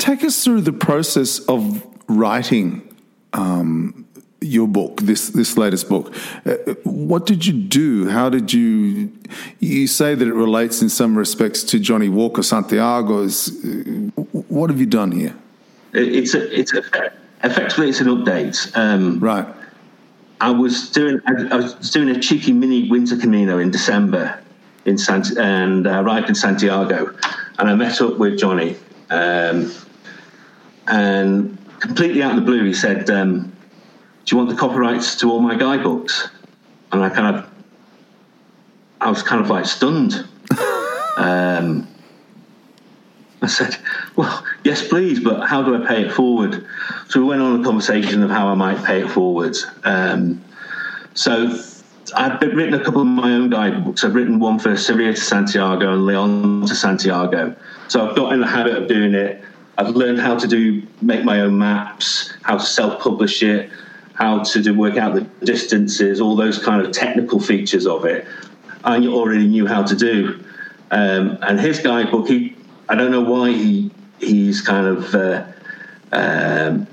[0.00, 2.96] Take us through the process of writing
[3.34, 4.06] um,
[4.40, 6.14] your book, this this latest book.
[6.46, 8.08] Uh, what did you do?
[8.08, 9.12] How did you?
[9.58, 13.50] You say that it relates in some respects to Johnnie Walker Santiago's.
[13.62, 14.10] Uh,
[14.48, 15.36] what have you done here?
[15.92, 16.82] It's a, it's a,
[17.44, 18.74] effectively it's an update.
[18.74, 19.46] Um, right.
[20.40, 24.40] I was doing I was doing a cheeky mini winter Camino in December
[24.86, 27.14] in Sant- and uh, arrived in Santiago,
[27.58, 28.76] and I met up with Johnny,
[29.10, 29.70] um,
[30.90, 33.08] and completely out of the blue, he said.
[33.10, 33.52] Um,
[34.24, 36.28] do you want the copyrights to all my guidebooks?
[36.92, 37.50] And I kind of,
[39.00, 40.12] I was kind of like stunned.
[41.16, 41.88] um,
[43.42, 43.76] I said,
[44.16, 46.66] well, yes, please, but how do I pay it forward?
[47.08, 49.56] So we went on a conversation of how I might pay it forward.
[49.84, 50.44] Um,
[51.14, 51.58] so
[52.14, 54.04] I've written a couple of my own guidebooks.
[54.04, 57.56] I've written one for Sarria to Santiago and Leon to Santiago.
[57.88, 59.42] So I've got in the habit of doing it.
[59.80, 63.70] I've learned how to do make my own maps, how to self-publish it,
[64.12, 68.26] how to do, work out the distances, all those kind of technical features of it.
[68.84, 70.44] I already knew how to do.
[70.90, 72.56] Um, and his guidebook, he,
[72.90, 75.46] I don't know why he he's kind of uh,
[76.12, 76.86] um,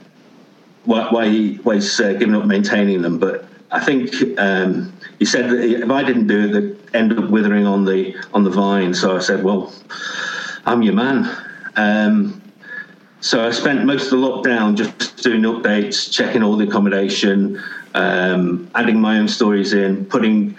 [0.86, 5.26] why, why, he, why he's uh, given up maintaining them, but I think um, he
[5.26, 8.50] said that if I didn't do it, they'd end up withering on the on the
[8.50, 8.94] vine.
[8.94, 9.74] So I said, "Well,
[10.66, 11.30] I'm your man."
[11.76, 12.42] Um,
[13.20, 17.62] so I spent most of the lockdown just doing updates, checking all the accommodation,
[17.96, 20.56] um, adding my own stories in, putting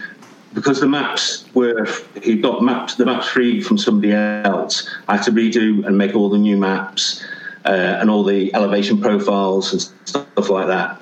[0.54, 1.86] because the maps were
[2.22, 4.90] he got maps the maps free from somebody else.
[5.06, 7.24] I had to redo and make all the new maps
[7.64, 11.00] uh, and all the elevation profiles and stuff like that.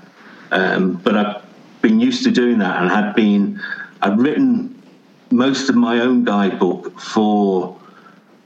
[0.51, 1.43] Um, but I've
[1.81, 3.63] been used to doing that and had been
[4.03, 4.83] I've written
[5.31, 7.79] most of my own guidebook for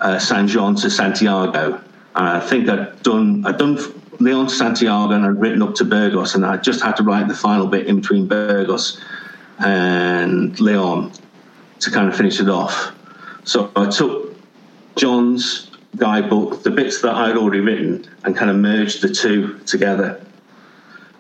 [0.01, 1.83] uh, San Juan to Santiago
[2.21, 3.79] I think I'd done I'd done
[4.19, 7.35] Leon Santiago and I'd written up to Burgos, and I just had to write the
[7.35, 9.01] final bit in between Burgos
[9.59, 11.13] and Leon
[11.81, 12.93] to kind of finish it off.
[13.45, 14.37] So I took
[14.97, 20.25] John's guidebook, the bits that I'd already written, and kind of merged the two together.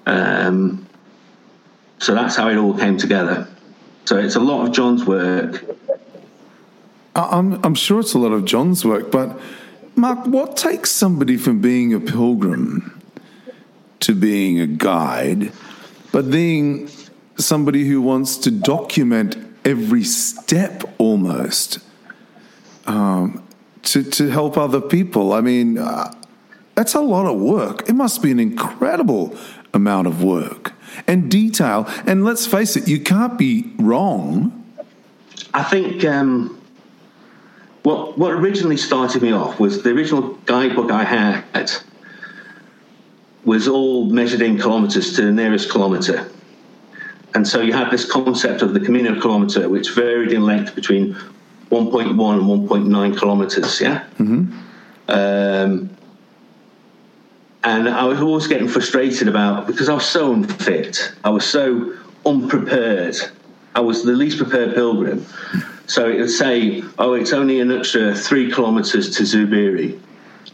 [0.06, 0.86] Um,
[1.98, 3.48] so that's how it all came together.
[4.04, 5.64] So it's a lot of John's work.
[7.14, 9.38] I'm, I'm sure it's a lot of John's work, but
[9.96, 13.00] Mark, what takes somebody from being a pilgrim
[14.00, 15.52] to being a guide,
[16.12, 16.88] but being
[17.36, 21.80] somebody who wants to document every step almost
[22.86, 23.46] um,
[23.82, 25.32] to, to help other people?
[25.32, 26.14] I mean, uh,
[26.74, 27.88] that's a lot of work.
[27.88, 29.36] It must be an incredible
[29.74, 30.72] amount of work
[31.06, 31.86] and detail.
[32.06, 34.64] And let's face it, you can't be wrong.
[35.52, 36.04] I think.
[36.04, 36.59] Um
[37.82, 41.70] what what originally started me off was the original guidebook I had
[43.44, 46.30] was all measured in kilometers to the nearest kilometer.
[47.34, 51.14] And so you had this concept of the Camino kilometer, which varied in length between
[51.70, 53.80] 1.1 and 1.9 kilometers.
[53.80, 54.04] Yeah.
[54.18, 54.58] Mm-hmm.
[55.08, 55.96] Um,
[57.62, 61.94] and I was always getting frustrated about because I was so unfit, I was so
[62.26, 63.16] unprepared.
[63.74, 65.24] I was the least prepared pilgrim.
[65.90, 69.98] So it would say, oh, it's only an extra three kilometres to Zubiri.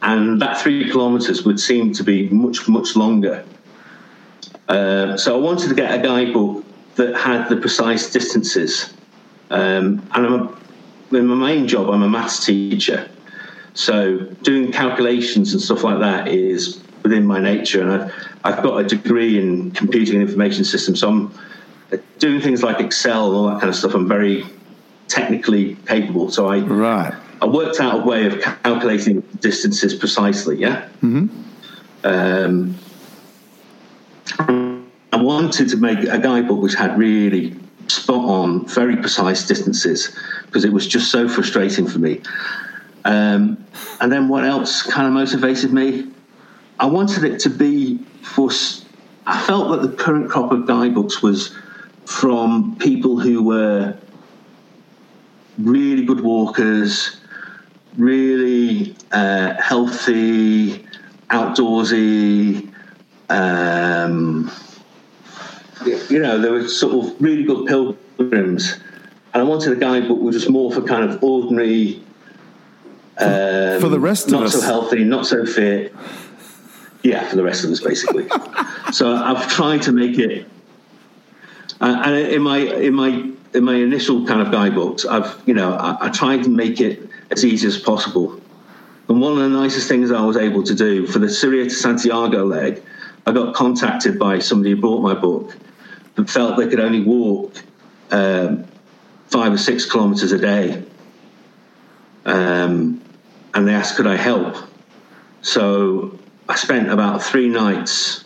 [0.00, 3.44] And that three kilometres would seem to be much, much longer.
[4.66, 8.94] Uh, so I wanted to get a guidebook that had the precise distances.
[9.50, 13.06] Um, and I'm a, in my main job, I'm a maths teacher.
[13.74, 17.82] So doing calculations and stuff like that is within my nature.
[17.82, 21.00] And I've, I've got a degree in computing and information systems.
[21.00, 21.38] So I'm
[22.20, 23.92] doing things like Excel and all that kind of stuff.
[23.92, 24.46] I'm very
[25.08, 26.30] technically capable.
[26.30, 27.14] So I right.
[27.40, 30.56] I worked out a way of calculating distances precisely.
[30.58, 30.88] Yeah.
[31.02, 31.28] Mm-hmm.
[32.04, 32.78] Um,
[35.12, 37.54] I wanted to make a guidebook which had really
[37.88, 40.16] spot on, very precise distances
[40.46, 42.20] because it was just so frustrating for me.
[43.04, 43.64] Um,
[44.00, 46.10] and then what else kind of motivated me?
[46.80, 48.50] I wanted it to be for.
[49.26, 51.54] I felt that the current crop of guidebooks was
[52.04, 53.96] from people who were
[55.58, 57.20] really good walkers,
[57.96, 60.84] really uh, healthy,
[61.30, 62.72] outdoorsy.
[63.28, 64.50] Um,
[66.08, 68.80] you know, they were sort of really good pilgrims.
[69.34, 72.02] And I wanted a guidebook which was more for kind of ordinary.
[73.18, 74.32] Um, for the rest us.
[74.32, 75.94] Not so healthy, not so fit.
[77.02, 78.26] Yeah, for the rest of us, basically.
[78.92, 80.46] so I've tried to make it.
[81.80, 85.74] Uh, and in my in my in my initial kind of guidebooks, I've you know
[85.74, 88.40] I, I tried to make it as easy as possible.
[89.08, 91.70] And one of the nicest things I was able to do for the Sarria to
[91.70, 92.82] Santiago leg
[93.26, 95.56] I got contacted by somebody who bought my book
[96.14, 97.60] that felt they could only walk
[98.12, 98.64] um,
[99.26, 100.84] five or six kilometers a day.
[102.24, 103.02] Um,
[103.52, 104.56] and they asked, could I help?
[105.42, 106.16] So
[106.48, 108.24] I spent about three nights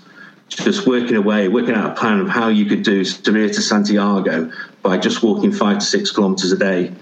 [0.49, 4.53] just working away, working out a plan of how you could do Sarria to Santiago
[4.83, 6.93] by just walking five to six kilometers a day.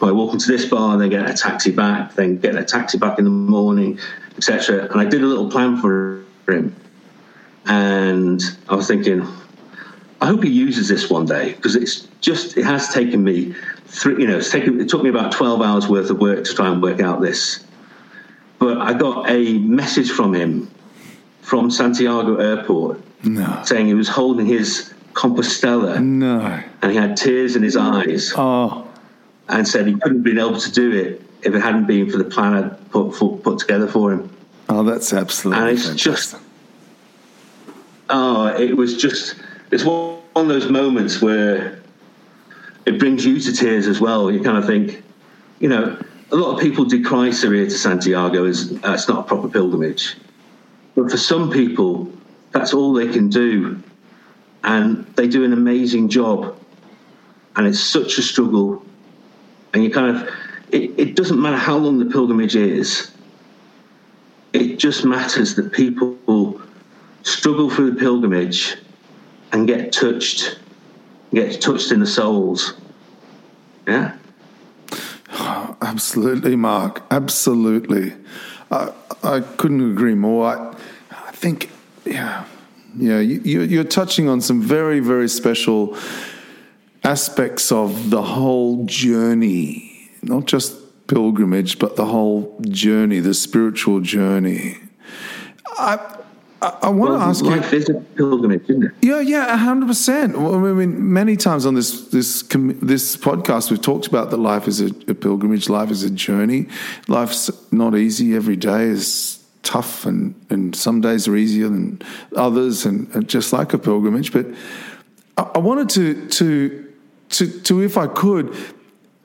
[0.00, 3.18] By walking to this bar, then get a taxi back, then get a taxi back
[3.18, 3.98] in the morning,
[4.36, 4.86] etc.
[4.90, 6.74] And I did a little plan for him.
[7.66, 9.26] And I was thinking,
[10.20, 13.54] I hope he uses this one day because it's just it has taken me
[13.86, 14.20] three.
[14.22, 16.68] You know, it's taken it took me about twelve hours worth of work to try
[16.68, 17.64] and work out this.
[18.58, 20.70] But I got a message from him
[21.42, 23.62] from Santiago Airport No.
[23.64, 26.60] saying he was holding his Compostela No.
[26.80, 28.86] and he had tears in his eyes Oh.
[29.48, 32.18] and said he couldn't have been able to do it if it hadn't been for
[32.18, 34.30] the plan I'd put, for, put together for him.
[34.68, 36.12] Oh, that's absolutely And it's fantastic.
[36.12, 36.36] just-
[38.10, 39.34] Oh, it was just,
[39.72, 41.80] it's one of those moments where
[42.86, 44.30] it brings you to tears as well.
[44.30, 45.02] You kind of think,
[45.58, 45.96] you know,
[46.30, 50.16] a lot of people decry Sarria to Santiago as uh, it's not a proper pilgrimage.
[50.94, 52.10] But for some people,
[52.52, 53.82] that's all they can do.
[54.68, 56.54] And they do an amazing job.
[57.56, 58.84] And it's such a struggle.
[59.72, 60.28] And you kind of,
[60.70, 63.10] it, it doesn't matter how long the pilgrimage is,
[64.52, 66.60] it just matters that people
[67.22, 68.76] struggle through the pilgrimage
[69.52, 70.58] and get touched,
[71.32, 72.74] get touched in the souls.
[73.86, 74.18] Yeah.
[75.80, 77.02] Absolutely, Mark.
[77.10, 78.12] Absolutely.
[78.70, 80.46] I, I couldn't agree more.
[80.46, 80.76] I,
[81.10, 81.70] I think,
[82.04, 82.44] yeah,
[82.96, 85.96] yeah, you, you- you're touching on some very, very special
[87.04, 90.74] aspects of the whole journey, not just
[91.06, 94.76] pilgrimage, but the whole journey, the spiritual journey.
[95.78, 96.16] I,
[96.60, 97.50] I, I want to ask you.
[97.50, 98.92] life is a pilgrimage, isn't it?
[99.00, 100.36] Yeah, yeah, hundred percent.
[100.36, 104.80] I mean, many times on this this this podcast, we've talked about that life is
[104.80, 106.66] a, a pilgrimage, life is a journey.
[107.06, 108.34] Life's not easy.
[108.34, 109.37] Every day is
[109.68, 112.00] tough, and and some days are easier than
[112.34, 114.32] others, and, and just like a pilgrimage.
[114.32, 114.46] But
[115.36, 116.92] I, I wanted to to
[117.30, 118.56] to to if I could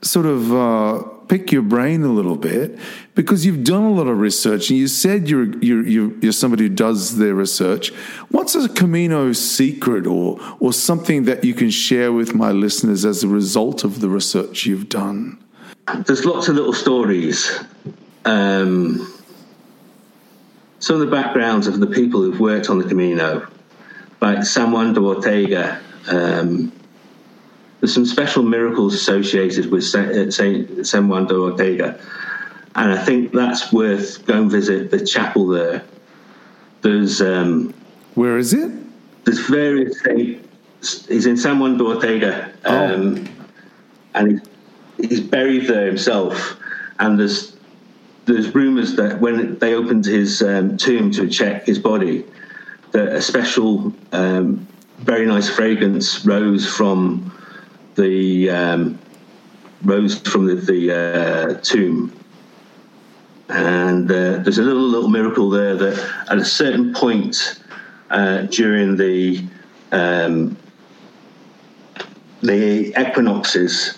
[0.01, 2.77] sort of uh, pick your brain a little bit
[3.15, 6.69] because you've done a lot of research and you said you're you're you're, somebody who
[6.69, 7.93] does their research.
[8.29, 13.23] What's a Camino secret or or something that you can share with my listeners as
[13.23, 15.41] a result of the research you've done?
[16.05, 17.63] There's lots of little stories.
[18.25, 19.12] Um,
[20.83, 23.47] some of the backgrounds of the people who've worked on the Camino,
[24.19, 25.79] like San Juan de Ortega.
[26.09, 26.73] Um,
[27.79, 31.97] there's some special miracles associated with uh, Saint San Juan de Ortega,
[32.75, 35.85] and I think that's worth going visit the chapel there.
[36.81, 37.73] There's um,
[38.15, 38.69] Where is it?
[39.23, 41.07] there's various saints.
[41.07, 43.25] He's in San Juan de Ortega, um,
[44.15, 44.41] and
[44.97, 46.57] he's, he's buried there himself.
[46.99, 47.52] And there's
[48.25, 52.25] there's rumours that when they opened his um, tomb to check his body,
[52.91, 54.67] that a special, um,
[54.99, 57.35] very nice fragrance rose from
[57.95, 58.99] the um,
[59.83, 62.17] rose from the, the uh, tomb.
[63.49, 67.59] And uh, there's a little little miracle there that at a certain point
[68.09, 69.43] uh, during the
[69.91, 70.57] um,
[72.41, 73.97] the equinoxes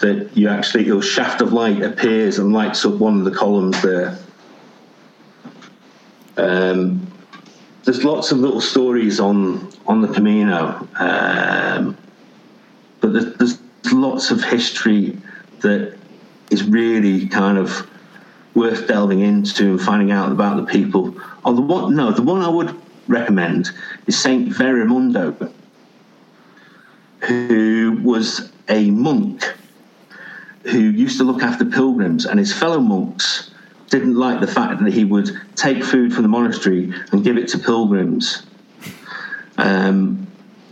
[0.00, 3.80] that you actually your shaft of light appears and lights up one of the columns
[3.82, 4.18] there.
[6.36, 7.06] Um,
[7.84, 11.96] there's lots of little stories on on the Camino, um,
[13.00, 13.58] but there's, there's
[13.92, 15.16] lots of history
[15.60, 15.96] that
[16.50, 17.88] is really kind of
[18.54, 21.14] worth delving into and finding out about the people.
[21.44, 22.74] Oh, the one no, the one I would
[23.08, 23.70] recommend
[24.06, 25.52] is Saint Veremundo,
[27.20, 29.54] who was a monk
[30.70, 33.50] who used to look after pilgrims, and his fellow monks
[33.90, 37.48] didn't like the fact that he would take food from the monastery and give it
[37.48, 38.44] to pilgrims.
[39.58, 40.26] Um,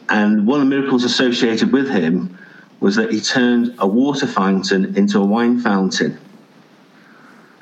[0.08, 2.36] and one of the miracles associated with him
[2.80, 6.18] was that he turned a water fountain into a wine fountain.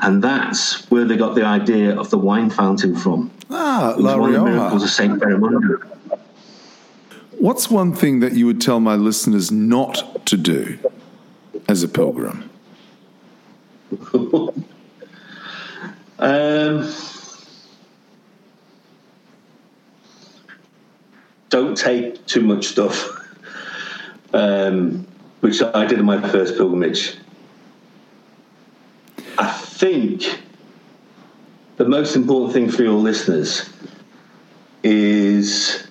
[0.01, 3.31] And that's where they got the idea of the wine fountain from.
[3.51, 5.81] Ah, La one of the miracles of Saint Veremundo.
[7.39, 10.79] What's one thing that you would tell my listeners not to do
[11.69, 12.51] as a pilgrim?
[16.23, 16.89] Um,
[21.49, 23.09] don't take too much stuff,
[24.33, 25.05] um,
[25.41, 27.17] which I did in my first pilgrimage.
[29.37, 30.43] I think
[31.77, 33.69] the most important thing for your listeners
[34.85, 35.85] is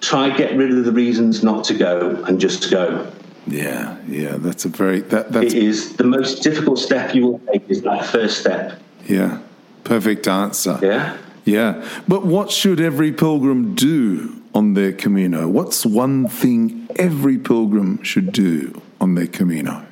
[0.00, 3.10] try get rid of the reasons not to go and just go.
[3.46, 7.38] Yeah, yeah, that's a very that that's It is the most difficult step you will
[7.52, 8.80] take is that first step.
[9.06, 9.40] yeah,
[9.84, 10.78] perfect answer.
[10.82, 11.16] Yeah.
[11.44, 11.84] Yeah.
[12.06, 15.48] But what should every pilgrim do on their Camino?
[15.48, 19.84] What's one thing every pilgrim should do on their Camino?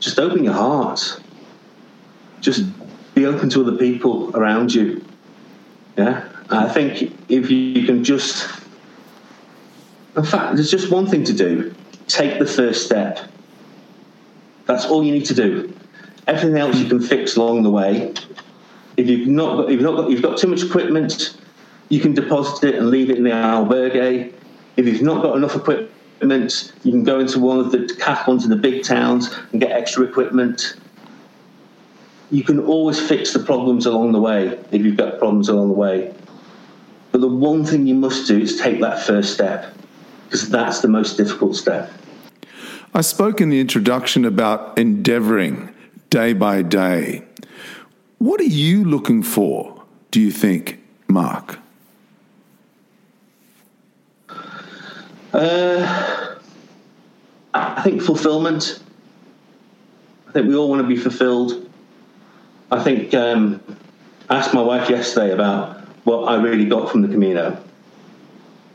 [0.00, 1.20] Just open your heart.
[2.40, 2.64] Just
[3.14, 5.04] be open to other people around you.
[5.96, 6.26] Yeah.
[6.50, 8.48] I think if you can just,
[10.16, 11.74] in fact, there's just one thing to do
[12.08, 13.20] take the first step.
[14.66, 15.74] That's all you need to do.
[16.26, 18.12] Everything else you can fix along the way.
[18.96, 21.38] If you've not got, if you've not got, you've got too much equipment,
[21.88, 24.32] you can deposit it and leave it in the albergue.
[24.76, 28.50] If you've not got enough equipment, you can go into one of the decathlons in
[28.50, 30.76] the big towns and get extra equipment.
[32.30, 35.74] You can always fix the problems along the way if you've got problems along the
[35.74, 36.14] way.
[37.10, 39.74] But the one thing you must do is take that first step
[40.32, 41.92] because that's the most difficult step.
[42.94, 45.74] I spoke in the introduction about endeavoring
[46.08, 47.24] day by day.
[48.16, 51.58] What are you looking for, do you think, Mark?
[55.34, 56.36] Uh,
[57.52, 58.80] I think fulfillment.
[60.28, 61.68] I think we all want to be fulfilled.
[62.70, 63.60] I think um,
[64.30, 67.62] I asked my wife yesterday about what I really got from the Camino,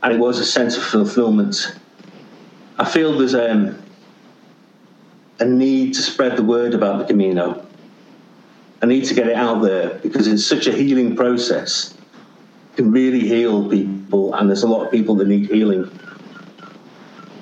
[0.02, 1.76] and it was a sense of fulfillment.
[2.78, 3.82] I feel there's um,
[5.40, 7.66] a need to spread the word about the Camino.
[8.80, 11.94] I need to get it out there because it's such a healing process.
[12.72, 15.90] It can really heal people, and there's a lot of people that need healing.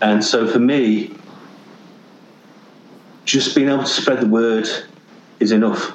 [0.00, 1.14] And so for me,
[3.26, 4.66] just being able to spread the word
[5.40, 5.92] is enough.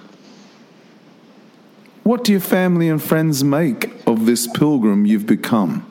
[2.03, 5.85] What do your family and friends make of this pilgrim you've become?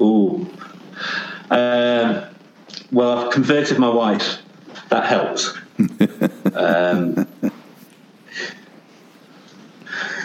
[0.00, 0.46] Ooh.
[1.50, 2.30] Uh,
[2.92, 4.38] well, I've converted my wife.
[4.88, 5.56] That helps.
[6.54, 7.26] um,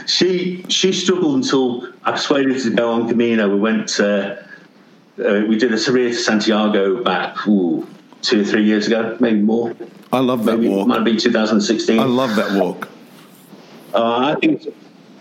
[0.08, 3.50] she she struggled until I persuaded her to go on Camino.
[3.50, 4.00] We went.
[4.00, 4.38] Uh,
[5.20, 7.86] uh, we did a Sarria to Santiago back ooh,
[8.24, 9.76] two or three years ago, maybe more.
[10.12, 10.88] I love that Maybe it walk.
[10.88, 12.00] might be 2016.
[12.00, 12.90] I love that walk.
[13.94, 14.76] Uh, I think it's,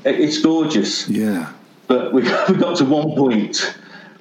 [0.05, 1.07] it's gorgeous.
[1.11, 1.53] Yeah.
[1.88, 3.74] But we got, we got to one point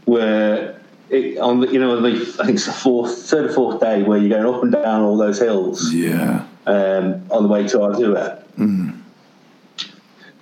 [0.03, 0.70] where
[1.11, 2.09] it, on the you know the
[2.39, 5.01] I think it's the fourth, third or fourth day where you're going up and down
[5.03, 6.45] all those hills Yeah.
[6.65, 8.39] um, on the way to Arzúa.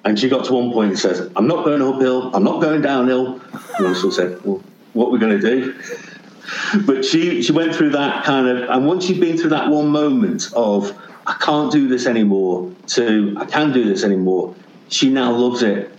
[0.06, 2.34] And she got to one point and says, "I'm not going uphill.
[2.34, 3.42] I'm not going downhill."
[3.78, 4.64] And I sort said, "Well,
[4.94, 5.76] what are we going to do?"
[6.86, 9.90] But she she went through that kind of, and once you've been through that one
[9.90, 10.98] moment of
[11.28, 14.56] I can't do this anymore to I can do this anymore,
[14.88, 15.92] she now loves it.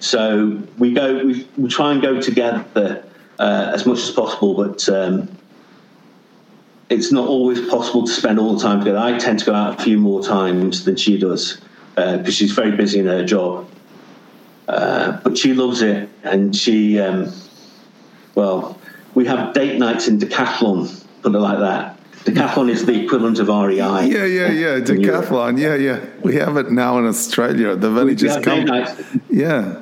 [0.00, 3.02] So we go, we, we try and go together
[3.38, 5.28] uh, as much as possible, but um,
[6.88, 8.98] it's not always possible to spend all the time together.
[8.98, 11.60] I tend to go out a few more times than she does
[11.94, 13.68] because she's very busy in her job.
[14.68, 17.32] Uh, but she loves it, and she, um,
[18.34, 18.78] well,
[19.14, 21.92] we have date nights in Decathlon, put it like that.
[22.24, 23.76] Decathlon is the equivalent of REI.
[23.78, 24.80] Yeah, yeah, yeah.
[24.80, 25.58] Decathlon.
[25.60, 26.04] Yeah, yeah.
[26.22, 27.76] We have it now in Australia.
[27.76, 28.78] They've only We just have date come.
[28.78, 29.00] nights.
[29.30, 29.80] Yeah,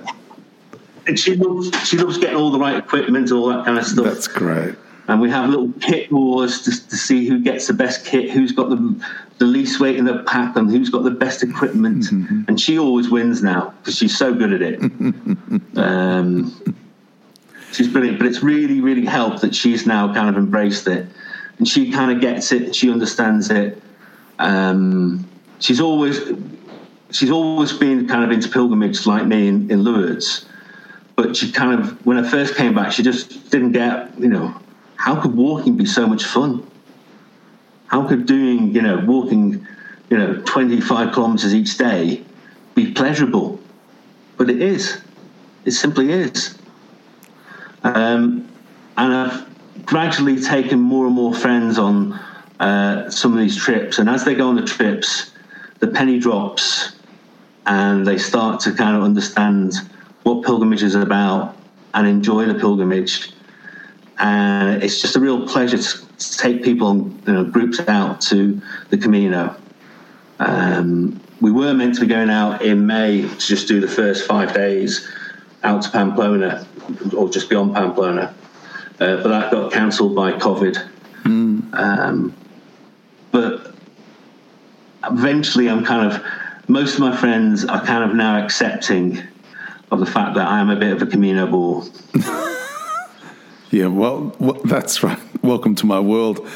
[1.06, 4.04] And she loves, she loves getting all the right equipment, all that kind of stuff.
[4.04, 4.74] that's great.
[5.08, 8.52] and we have little kit wars to, to see who gets the best kit, who's
[8.52, 9.04] got the,
[9.38, 12.10] the least weight in the pack, and who's got the best equipment.
[12.10, 14.80] And she always wins now because she's so good at it.
[15.76, 16.76] um,
[17.72, 21.06] she's brilliant, but it's really, really helped that she's now kind of embraced it,
[21.58, 22.74] and she kind of gets it.
[22.74, 23.82] She understands it.
[24.38, 25.28] Um,
[25.58, 26.18] she's always
[27.10, 30.46] she's always been kind of into pilgrimage like me in, in Lourdes
[31.16, 34.54] but she kind of when I first came back, she just didn't get you know
[34.96, 36.66] how could walking be so much fun?
[37.86, 39.66] How could doing you know walking
[40.10, 42.24] you know 25 kilometers each day
[42.74, 43.60] be pleasurable?
[44.36, 45.00] But it is.
[45.64, 46.58] It simply is.
[47.84, 48.48] Um,
[48.96, 52.12] and I've gradually taken more and more friends on
[52.60, 55.32] uh, some of these trips, and as they go on the trips,
[55.80, 56.96] the penny drops,
[57.66, 59.74] and they start to kind of understand
[60.24, 61.56] what pilgrimage is about
[61.94, 63.32] and enjoy the pilgrimage.
[64.18, 66.96] And it's just a real pleasure to, to take people
[67.26, 68.60] you know, groups out to
[68.90, 69.56] the Camino.
[70.40, 74.26] Um, we were meant to be going out in May to just do the first
[74.26, 75.08] five days
[75.62, 76.66] out to Pamplona
[77.16, 78.34] or just beyond Pamplona,
[79.00, 80.76] uh, but that got cancelled by COVID.
[81.74, 82.34] Um,
[83.32, 83.74] but
[85.04, 86.24] eventually, I'm kind of
[86.68, 89.22] most of my friends are kind of now accepting
[89.94, 91.84] of the fact that I am a bit of a Camino bore.
[93.74, 95.18] Yeah, well, well, that's right.
[95.42, 96.48] Welcome to my world.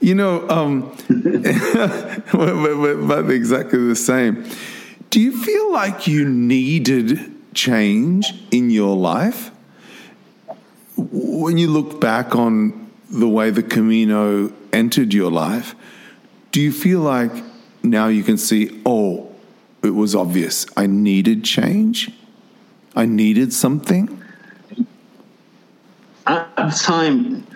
[0.00, 4.44] You know, um, we're, we're, exactly the same.
[5.10, 9.52] Do you feel like you needed change in your life?
[10.96, 15.76] When you look back on the way the Camino entered your life,
[16.50, 17.30] do you feel like
[17.84, 19.32] now you can see, oh,
[19.84, 20.66] it was obvious.
[20.76, 22.10] I needed change?
[22.96, 24.22] I needed something?
[26.26, 27.46] At the time,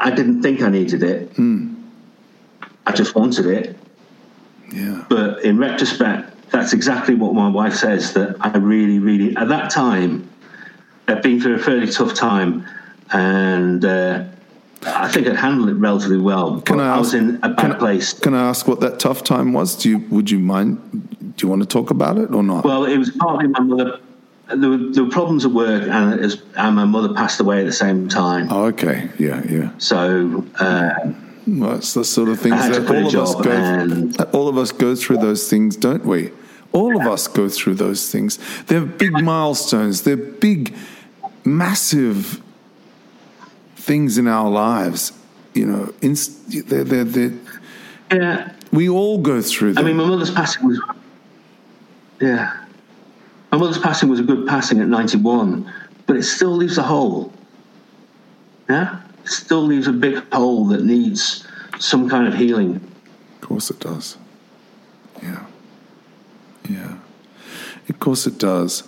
[0.00, 1.34] I didn't think I needed it.
[1.34, 1.74] Mm.
[2.86, 3.76] I just wanted it.
[4.72, 5.04] Yeah.
[5.08, 9.70] But in retrospect, that's exactly what my wife says that I really, really, at that
[9.70, 10.28] time,
[11.08, 12.66] I'd been through a fairly tough time
[13.12, 14.24] and uh,
[14.86, 16.60] I think I'd handled it relatively well.
[16.62, 18.12] Can I, I ask, was in a bad can, place.
[18.14, 19.76] Can I ask what that tough time was?
[19.76, 21.34] Do you, would you mind?
[21.36, 22.64] Do you want to talk about it or not?
[22.64, 24.00] Well, it was partly my mother.
[24.48, 27.66] There were, there were problems at work, and, was, and, my mother passed away at
[27.66, 28.48] the same time.
[28.50, 29.08] Oh, okay.
[29.18, 29.70] Yeah, yeah.
[29.78, 30.44] So.
[30.58, 31.12] Uh,
[31.46, 34.38] well, it's the sort of things that all of us go.
[34.38, 36.30] All of us go through those things, don't we?
[36.72, 38.38] All of us go through those things.
[38.64, 40.02] They're big milestones.
[40.02, 40.74] They're big,
[41.44, 42.42] massive
[43.76, 45.12] things in our lives.
[45.52, 47.32] You know, inst- they're, they're, they're,
[48.10, 48.52] yeah.
[48.72, 49.84] We all go through them.
[49.84, 50.80] I mean, my mother's passing was,
[52.20, 52.63] yeah.
[53.54, 55.72] My mother's passing was a good passing at 91,
[56.06, 57.32] but it still leaves a hole.
[58.68, 59.00] Yeah?
[59.22, 61.46] It still leaves a big hole that needs
[61.78, 62.80] some kind of healing.
[63.36, 64.16] Of course it does.
[65.22, 65.46] Yeah.
[66.68, 66.98] Yeah.
[67.88, 68.82] Of course it does.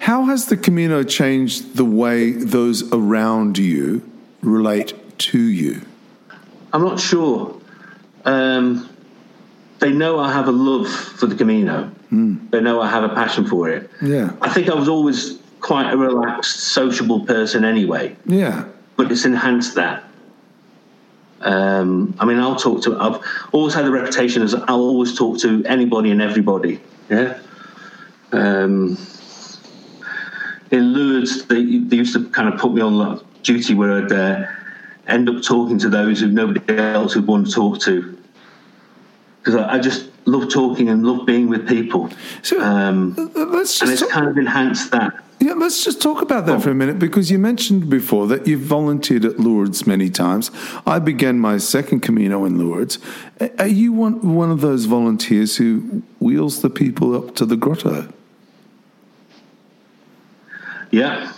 [0.00, 4.02] How has the Camino changed the way those around you
[4.42, 4.94] relate
[5.30, 5.82] to you?
[6.72, 7.56] I'm not sure.
[8.24, 8.88] Um,
[9.78, 11.93] they know I have a love for the Camino.
[12.14, 12.50] Mm.
[12.50, 13.90] They know I have a passion for it.
[14.00, 14.32] Yeah.
[14.40, 18.16] I think I was always quite a relaxed, sociable person anyway.
[18.24, 18.68] Yeah.
[18.96, 20.04] But it's enhanced that.
[21.40, 22.96] Um, I mean, I'll talk to.
[22.98, 23.20] I've
[23.52, 26.80] always had the reputation as I'll always talk to anybody and everybody.
[27.10, 27.38] Yeah.
[28.32, 28.96] Um,
[30.70, 34.46] in Lourdes, they, they, used to kind of put me on duty where I'd uh,
[35.06, 38.16] end up talking to those who nobody else would want to talk to.
[39.38, 42.10] Because I, I, just love talking and love being with people.
[42.42, 45.14] So um, let's just and it's talk- kind of enhanced that.
[45.40, 46.60] Yeah, let's just talk about that oh.
[46.60, 50.50] for a minute because you mentioned before that you've volunteered at Lourdes many times.
[50.86, 52.98] I began my second Camino in Lourdes.
[53.58, 58.08] Are you one, one of those volunteers who wheels the people up to the grotto?
[60.90, 61.32] Yeah,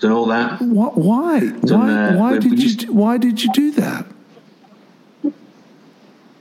[0.00, 0.60] done all that.
[0.60, 1.40] What, why?
[1.40, 2.04] Done, why?
[2.04, 2.92] Uh, why did you?
[2.92, 4.06] Why did you do that?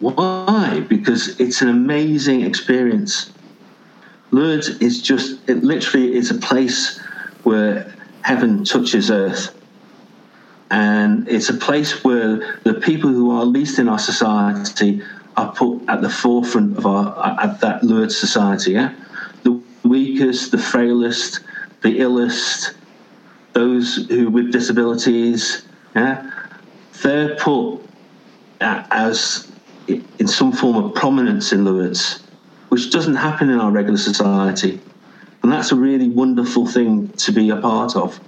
[0.02, 0.84] Why?
[0.90, 3.32] Because it's an amazing experience.
[4.32, 7.00] Lourdes is just, it literally is a place
[7.44, 7.94] where
[8.24, 9.56] heaven touches earth.
[10.72, 15.04] And it's a place where the people who are least in our society
[15.38, 18.72] are put at the forefront of our, at that Lourdes society.
[18.72, 18.94] Yeah?
[19.44, 21.42] The weakest, the frailest,
[21.82, 22.74] the illest,
[23.54, 25.64] those who with disabilities,
[25.96, 26.32] yeah,
[27.04, 27.82] they're put
[28.62, 29.51] as
[29.88, 32.24] in some form of prominence in Lourdes,
[32.70, 34.80] which doesn't happen in our regular society.
[35.44, 38.20] And that's a really wonderful thing to be a part of.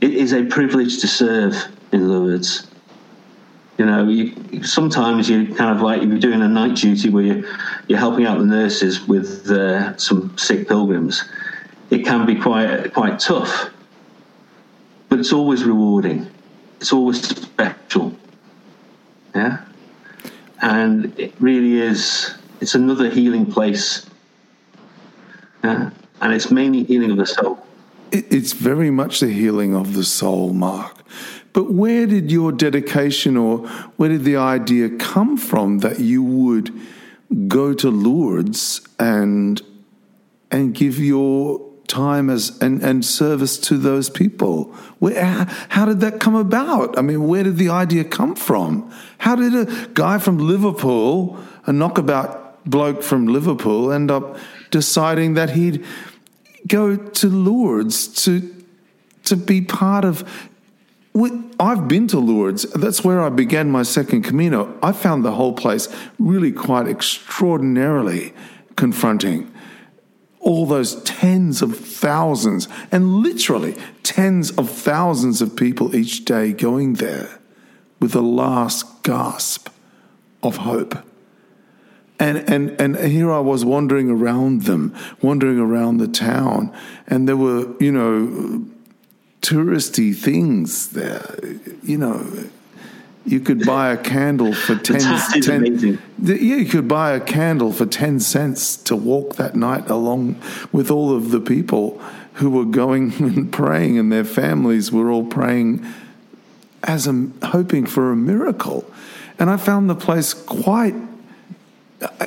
[0.00, 1.56] It is a privilege to serve
[1.92, 2.66] in Lourdes.
[3.78, 7.44] You know, you, sometimes you kind of like you're doing a night duty where you're,
[7.88, 11.24] you're helping out the nurses with uh, some sick pilgrims
[11.90, 13.70] it can be quite quite tough.
[15.08, 16.28] But it's always rewarding.
[16.80, 18.14] It's always special.
[19.34, 19.64] Yeah?
[20.62, 24.06] And it really is it's another healing place.
[25.64, 25.90] Yeah?
[26.20, 27.66] And it's mainly healing of the soul.
[28.12, 30.96] It's very much the healing of the soul, Mark.
[31.52, 36.72] But where did your dedication or where did the idea come from that you would
[37.48, 39.62] go to Lourdes and
[40.50, 44.64] and give your time as and, and service to those people.
[45.00, 46.96] Where, how, did that come about?
[46.96, 48.90] I mean, where did the idea come from?
[49.18, 54.38] How did a guy from Liverpool, a knockabout bloke from Liverpool, end up
[54.70, 55.84] deciding that he'd
[56.68, 58.54] go to Lourdes to
[59.24, 60.24] to be part of
[61.58, 62.62] I've been to Lourdes.
[62.72, 64.78] That's where I began my second Camino.
[64.82, 65.88] I found the whole place
[66.18, 68.32] really quite extraordinarily
[68.76, 69.49] confronting
[70.40, 76.94] all those tens of thousands and literally tens of thousands of people each day going
[76.94, 77.38] there
[78.00, 79.68] with the last gasp
[80.42, 80.96] of hope.
[82.18, 86.74] And, and, and here I was wandering around them, wandering around the town,
[87.06, 88.66] and there were, you know,
[89.40, 91.38] touristy things there.
[91.82, 92.50] You know,
[93.24, 97.86] you could buy a candle for 10, 10 yeah, you could buy a candle for
[97.86, 100.40] 10 cents to walk that night along
[100.72, 102.00] with all of the people
[102.34, 105.84] who were going and praying, and their families were all praying
[106.82, 108.84] as a, hoping for a miracle.
[109.38, 110.94] And I found the place quite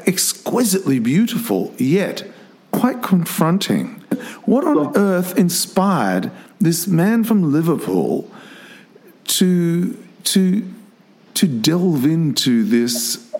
[0.05, 2.23] exquisitely beautiful, yet
[2.71, 4.01] quite confronting.
[4.45, 8.29] What on earth inspired this man from Liverpool
[9.25, 10.73] to to
[11.35, 13.33] to delve into this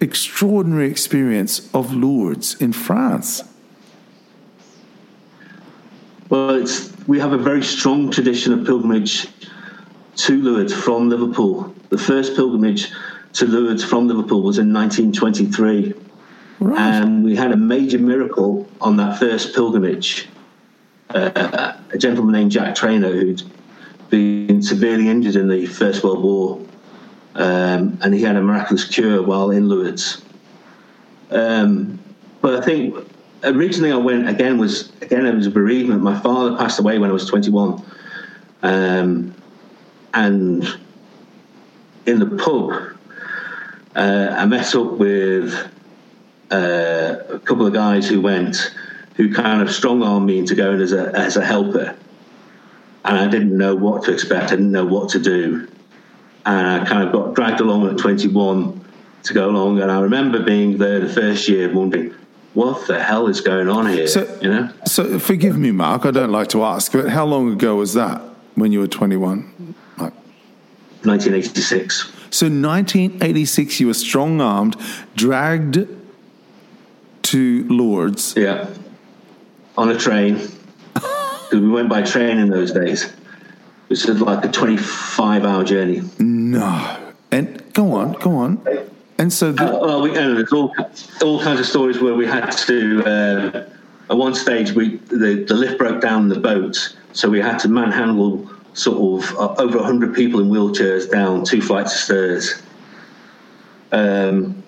[0.00, 3.42] extraordinary experience of Lourdes in France?
[6.28, 9.28] Well, it's, we have a very strong tradition of pilgrimage
[10.16, 11.74] to Lourdes from Liverpool.
[11.90, 12.90] The first pilgrimage
[13.34, 15.94] to Lourdes from Liverpool was in 1923.
[16.60, 16.78] Right.
[16.78, 20.28] And we had a major miracle on that first pilgrimage.
[21.10, 23.42] Uh, a gentleman named Jack Traynor, who'd
[24.10, 26.60] been severely injured in the First World War,
[27.34, 30.22] um, and he had a miraculous cure while in Lourdes.
[31.30, 31.98] Um,
[32.40, 32.96] but I think
[33.42, 36.02] originally I went again was again it was a bereavement.
[36.02, 37.82] My father passed away when I was 21,
[38.62, 39.34] um,
[40.12, 40.78] and
[42.06, 42.94] in the pub
[43.96, 45.54] uh, I met up with
[46.50, 48.74] uh, a couple of guys who went,
[49.16, 51.96] who kind of strong armed me into going as a as a helper,
[53.04, 54.46] and I didn't know what to expect.
[54.46, 55.68] I didn't know what to do,
[56.46, 58.84] and I kind of got dragged along at 21
[59.24, 59.80] to go along.
[59.80, 62.14] And I remember being there the first year, wondering.
[62.54, 64.06] What the hell is going on here?
[64.06, 64.70] So, you know.
[64.86, 66.06] So, forgive me, Mark.
[66.06, 68.22] I don't like to ask, but how long ago was that
[68.54, 69.74] when you were 21?
[69.98, 70.12] Like,
[71.02, 72.12] 1986.
[72.30, 74.76] So 1986, you were strong armed,
[75.16, 75.86] dragged
[77.22, 78.34] to Lourdes.
[78.36, 78.68] Yeah,
[79.76, 80.40] on a train.
[80.94, 83.12] Because we went by train in those days.
[83.88, 86.02] Was like a 25 hour journey.
[86.18, 87.12] No.
[87.30, 88.66] And go on, go on.
[89.18, 90.74] And so, the- uh, well, we, and there's all,
[91.22, 93.04] all kinds of stories where we had to.
[93.04, 93.68] Uh,
[94.10, 97.68] at one stage, we the, the lift broke down the boat, so we had to
[97.68, 102.62] manhandle sort of uh, over 100 people in wheelchairs down two flights of stairs.
[103.92, 104.62] Um,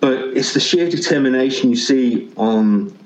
[0.00, 2.96] but it's the sheer determination you see on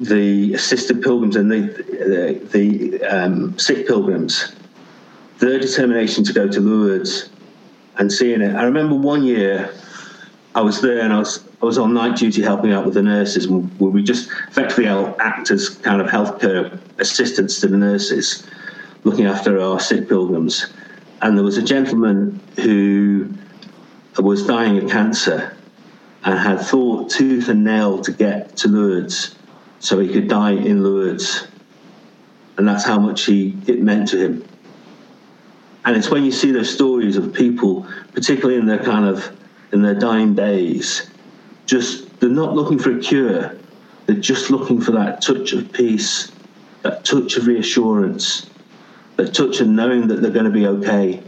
[0.00, 4.54] the assisted pilgrims and the, the, the um, sick pilgrims,
[5.38, 7.28] their determination to go to Lourdes
[7.98, 8.54] and seeing it.
[8.54, 9.72] I remember one year
[10.54, 13.02] I was there and I was I was on night duty helping out with the
[13.02, 18.46] nurses, where we just effectively act as kind of healthcare assistants to the nurses
[19.04, 20.72] looking after our sick pilgrims.
[21.22, 23.32] And there was a gentleman who
[24.18, 25.56] was dying of cancer
[26.24, 29.34] and had thought tooth and nail to get to Lourdes
[29.80, 31.46] so he could die in Lourdes.
[32.56, 34.44] And that's how much he, it meant to him.
[35.84, 39.36] And it's when you see those stories of people, particularly in their kind of
[39.72, 41.10] in their dying days,
[41.66, 43.56] just they're not looking for a cure.
[44.06, 46.30] They're just looking for that touch of peace,
[46.82, 48.48] that touch of reassurance,
[49.16, 51.22] that touch of knowing that they're going to be okay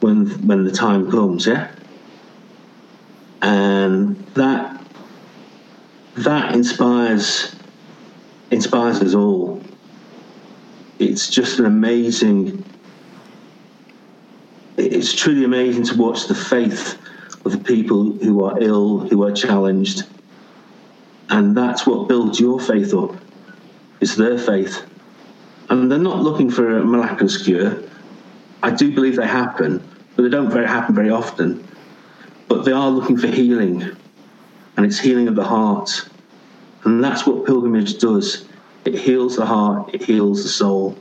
[0.00, 1.70] when when the time comes, yeah.
[3.42, 4.82] And that
[6.16, 7.54] that inspires
[8.50, 9.62] inspires us all.
[10.98, 12.64] It's just an amazing.
[14.76, 16.98] It's truly amazing to watch the faith
[17.44, 20.04] of the people who are ill, who are challenged,
[21.28, 23.16] and that's what builds your faith up.
[24.00, 24.82] It's their faith
[25.68, 27.82] and they're not looking for a miraculous cure.
[28.62, 31.66] I do believe they happen, but they don't very happen very often.
[32.48, 33.82] But they are looking for healing,
[34.76, 36.08] and it's healing of the heart.
[36.84, 38.46] And that's what pilgrimage does
[38.84, 40.96] it heals the heart, it heals the soul.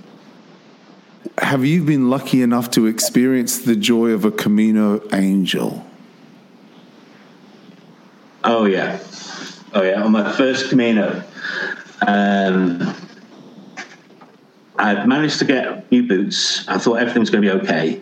[1.38, 5.86] Have you been lucky enough to experience the joy of a Camino angel?
[8.44, 9.00] Oh, yeah.
[9.74, 10.04] Oh, yeah.
[10.04, 11.24] On my first Camino,
[12.06, 12.96] um,
[14.78, 16.68] I'd managed to get new boots.
[16.68, 18.02] I thought everything was going to be okay.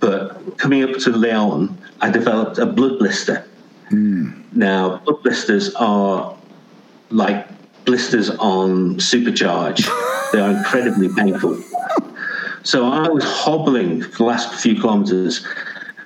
[0.00, 3.46] But coming up to Leon, I developed a blood blister.
[3.90, 4.52] Mm.
[4.52, 6.36] Now, blood blisters are
[7.10, 7.46] like
[7.84, 9.88] blisters on supercharge.
[10.32, 11.62] they are incredibly painful.
[12.66, 15.46] So I was hobbling for the last few kilometres.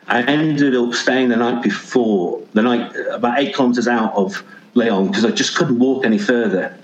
[0.07, 4.45] I ended up staying the night before, the night about eight kilometres out of
[4.75, 6.77] Leon, because I just couldn't walk any further.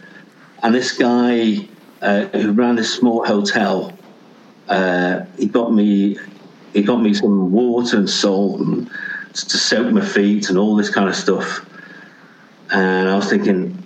[0.62, 1.68] And this guy
[2.00, 3.92] uh, who ran this small hotel.
[4.66, 6.16] Uh, he got me
[6.72, 8.90] he got me some water and salt and
[9.34, 11.66] to soak my feet and all this kind of stuff.
[12.70, 13.82] and I was thinking,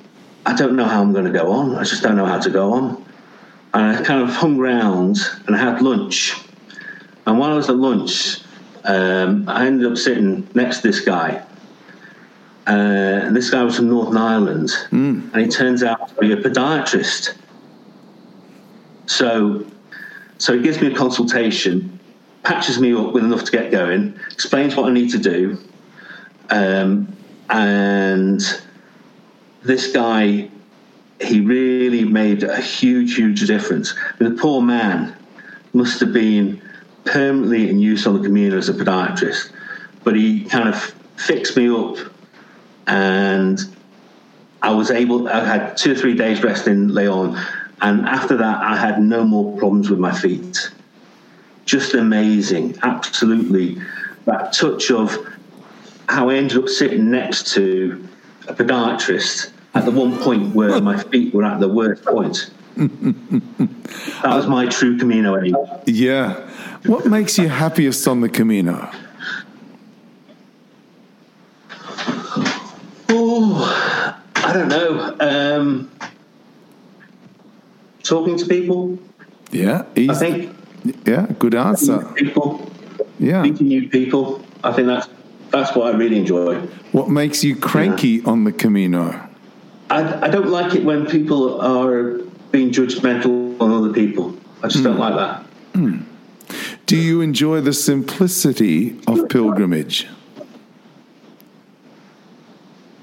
[0.46, 1.74] I don't know how I'm going to go on.
[1.74, 3.09] I just don't know how to go on.
[3.72, 6.34] And I kind of hung around and I had lunch.
[7.26, 8.40] And while I was at lunch,
[8.84, 11.44] um, I ended up sitting next to this guy.
[12.66, 15.32] Uh, and this guy was from Northern Ireland, mm.
[15.32, 17.34] and he turns out to be a podiatrist.
[19.06, 19.66] So,
[20.38, 21.98] so he gives me a consultation,
[22.42, 25.58] patches me up with enough to get going, explains what I need to do,
[26.50, 27.16] um,
[27.48, 28.40] and
[29.62, 30.49] this guy,
[31.20, 33.94] he really made a huge, huge difference.
[34.18, 35.14] The poor man
[35.72, 36.62] must have been
[37.04, 39.52] permanently in use on the Camino as a podiatrist,
[40.02, 40.76] but he kind of
[41.16, 41.96] fixed me up,
[42.86, 43.60] and
[44.62, 45.28] I was able.
[45.28, 47.38] I had two or three days rest in Leon,
[47.82, 50.70] and after that, I had no more problems with my feet.
[51.66, 53.80] Just amazing, absolutely.
[54.24, 55.16] That touch of
[56.08, 58.06] how I ended up sitting next to
[58.48, 62.50] a podiatrist at the one point where my feet were at the worst point.
[62.76, 63.70] that
[64.24, 65.54] was my true Camino aim.
[65.86, 66.34] Yeah.
[66.86, 68.90] What makes you happiest on the Camino?
[73.10, 75.16] Oh, I don't know.
[75.20, 75.90] Um,
[78.02, 78.98] talking to people.
[79.50, 80.10] Yeah, easy.
[80.10, 80.56] I think.
[81.06, 82.04] Yeah, good answer.
[82.14, 82.70] People.
[83.18, 84.42] Yeah, meeting new people.
[84.64, 85.08] I think that's
[85.50, 86.60] that's what I really enjoy.
[86.92, 88.30] What makes you cranky yeah.
[88.30, 89.29] on the Camino?
[89.90, 92.18] I, I don't like it when people are
[92.52, 94.36] being judgmental on other people.
[94.62, 94.84] I just mm.
[94.84, 95.00] don't hmm.
[95.00, 95.46] like that.
[95.74, 96.04] Mm.
[96.86, 100.06] Do you enjoy the simplicity of pilgrimage?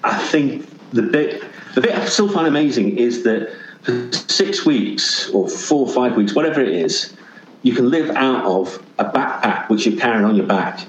[0.04, 1.44] I think the bit
[1.76, 6.18] the bit I still find amazing is that for six weeks or four or five
[6.18, 7.16] weeks, whatever it is,
[7.62, 10.80] you can live out of a backpack which you're carrying on your back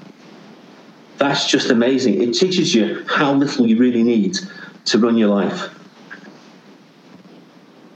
[1.19, 2.23] that's just amazing.
[2.23, 4.37] It teaches you how little you really need
[4.85, 5.69] to run your life.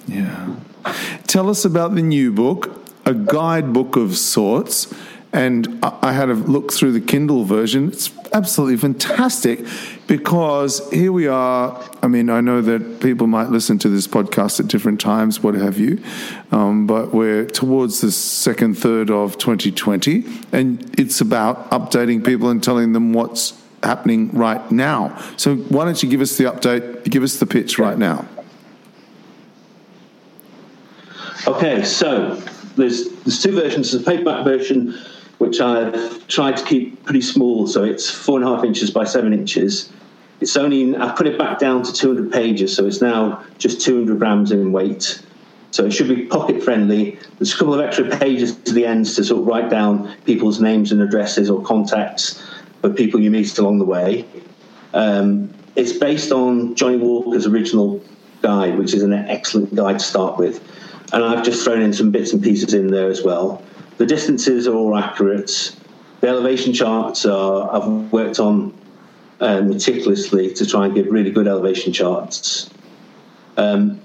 [0.08, 0.56] Yeah.
[1.28, 4.94] Tell us about the new book, a guidebook of sorts.
[5.32, 7.88] And I had a look through the Kindle version.
[7.88, 9.66] It's absolutely fantastic
[10.06, 11.84] because here we are.
[12.04, 15.56] I mean, I know that people might listen to this podcast at different times, what
[15.56, 16.04] have you,
[16.52, 22.64] um, but we're towards the second third of 2020, and it's about updating people and
[22.64, 25.18] telling them what's happening right now.
[25.38, 28.28] So, why don't you give us the update, give us the pitch right now?
[31.46, 32.36] Okay, so
[32.78, 33.92] there's there's two versions.
[33.92, 34.98] There's a paperback version
[35.40, 39.04] which I've tried to keep pretty small, so it's four and a half inches by
[39.04, 39.92] seven inches.
[40.40, 44.18] It's only I put it back down to 200 pages, so it's now just 200
[44.20, 45.22] grams in weight.
[45.72, 47.20] So it should be pocket friendly.
[47.40, 50.62] There's a couple of extra pages to the ends to sort of write down people's
[50.62, 52.42] names and addresses or contacts
[52.80, 54.26] for people you meet along the way.
[54.94, 58.02] Um, it's based on Johnnie Walker's original
[58.42, 60.62] guide, which is an excellent guide to start with.
[61.14, 63.64] And I've just thrown in some bits and pieces in there as well.
[63.98, 65.76] The distances are all accurate.
[66.22, 68.74] The elevation charts are, I've worked on
[69.40, 72.70] uh, meticulously to try and give really good elevation charts.
[73.58, 74.02] Um,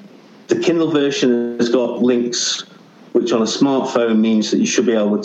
[0.48, 2.64] the Kindle version has got links,
[3.12, 5.22] which on a smartphone means that you should be able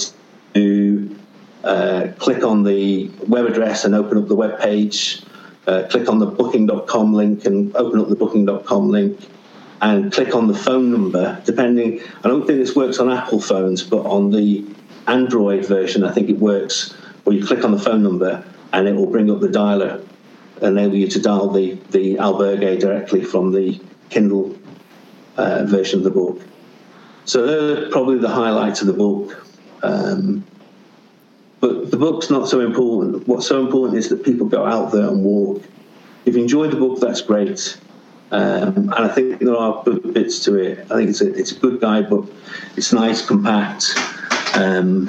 [0.53, 1.19] to
[1.63, 5.21] uh, click on the web address and open up the web page,
[5.67, 9.19] uh, click on the booking.com link and open up the booking.com link,
[9.83, 11.99] and click on the phone number, depending.
[12.23, 14.65] I don't think this works on Apple phones, but on the
[15.07, 16.93] Android version, I think it works
[17.25, 20.01] where you click on the phone number and it will bring up the dialer,
[20.61, 23.79] enable you to dial the, the albergue directly from the
[24.09, 24.57] Kindle
[25.35, 26.41] uh, version of the book.
[27.25, 29.45] So they're probably the highlights of the book.
[29.83, 30.45] Um,
[31.59, 33.27] but the book's not so important.
[33.27, 35.61] What's so important is that people go out there and walk.
[36.25, 37.77] If you enjoy the book, that's great.
[38.33, 40.79] Um, and I think there are good bits to it.
[40.89, 42.33] I think it's a, it's a good guidebook.
[42.75, 43.93] It's nice, compact.
[44.55, 45.05] Um,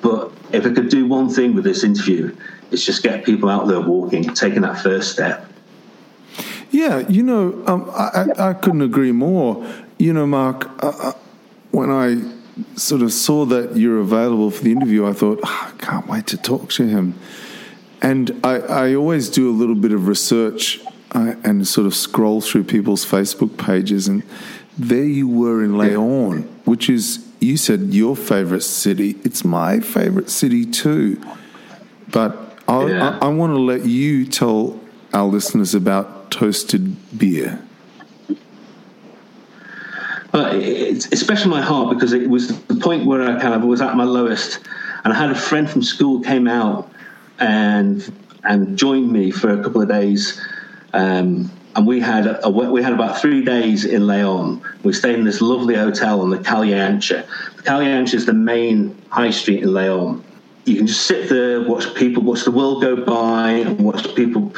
[0.00, 2.34] but if I could do one thing with this interview,
[2.70, 5.50] it's just get people out there walking, taking that first step.
[6.70, 9.66] Yeah, you know, um, I, I, I, couldn't agree more.
[9.98, 10.68] You know, Mark,
[11.72, 12.22] when I
[12.76, 16.28] sort of saw that you're available for the interview, I thought, oh, I can't wait
[16.28, 17.18] to talk to him.
[18.00, 20.80] And I, I always do a little bit of research
[21.12, 24.22] and sort of scroll through people's Facebook pages, and
[24.78, 29.16] there you were in Leon, which is, you said, your favorite city.
[29.24, 31.20] It's my favorite city too.
[32.10, 32.36] But
[32.68, 33.18] yeah.
[33.20, 34.80] I, I want to let you tell
[35.12, 37.60] our listeners about toasted beer.
[40.34, 43.54] Uh, it's, it's special in my heart because it was the point where I kind
[43.54, 44.60] of was at my lowest,
[45.04, 46.90] and I had a friend from school came out
[47.38, 48.12] and
[48.44, 50.40] and joined me for a couple of days
[50.92, 54.62] Um, and we had a, we had about three days in Leon.
[54.82, 57.24] We stayed in this lovely hotel on the Calle Ancha.
[57.56, 60.24] The Calle Ancha is the main high street in Leon.
[60.64, 64.52] You can just sit there, watch people, watch the world go by, and watch people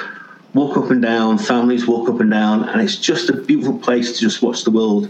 [0.55, 4.13] walk up and down, families walk up and down, and it's just a beautiful place
[4.13, 5.09] to just watch the world.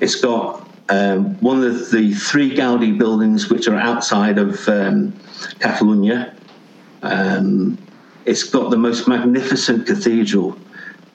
[0.00, 5.12] It's got um, one of the three Gaudi buildings which are outside of um,
[5.60, 6.34] Catalonia.
[7.02, 7.78] Um,
[8.24, 10.56] it's got the most magnificent cathedral,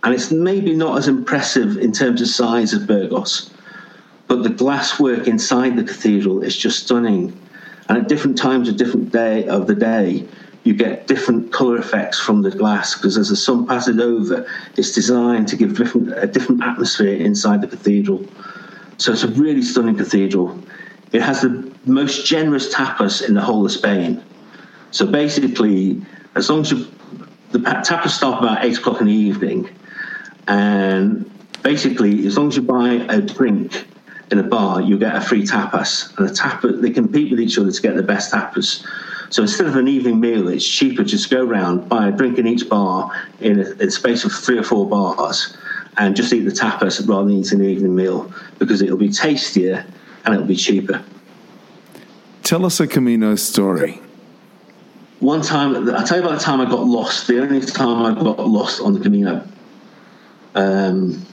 [0.03, 3.51] and it's maybe not as impressive in terms of size of Burgos,
[4.27, 7.37] but the glasswork inside the cathedral is just stunning.
[7.89, 10.27] And at different times of different day of the day,
[10.67, 14.45] you get different color effects from the glass because as the sun passes over,
[14.75, 18.25] it's designed to give different, a different atmosphere inside the cathedral.
[18.97, 20.59] So it's a really stunning cathedral.
[21.13, 24.21] It has the most generous tapas in the whole of Spain.
[24.91, 26.01] So basically,
[26.35, 26.85] as long as you,
[27.59, 29.69] the tapas start about eight o'clock in the evening,
[30.47, 31.29] and
[31.63, 33.87] basically, as long as you buy a drink
[34.31, 36.17] in a bar, you get a free tapas.
[36.17, 38.85] And the tapas, they compete with each other to get the best tapas.
[39.29, 42.37] So instead of an evening meal, it's cheaper just to go around, buy a drink
[42.37, 45.57] in each bar in a, in space of three or four bars,
[45.97, 49.85] and just eat the tapas rather than eating an evening meal because it'll be tastier
[50.23, 51.03] and it'll be cheaper.
[52.43, 54.01] Tell us a Camino story.
[55.19, 57.27] One time, I'll tell you about the time I got lost.
[57.27, 59.47] The only time I got lost on the Camino.
[60.53, 61.25] Um,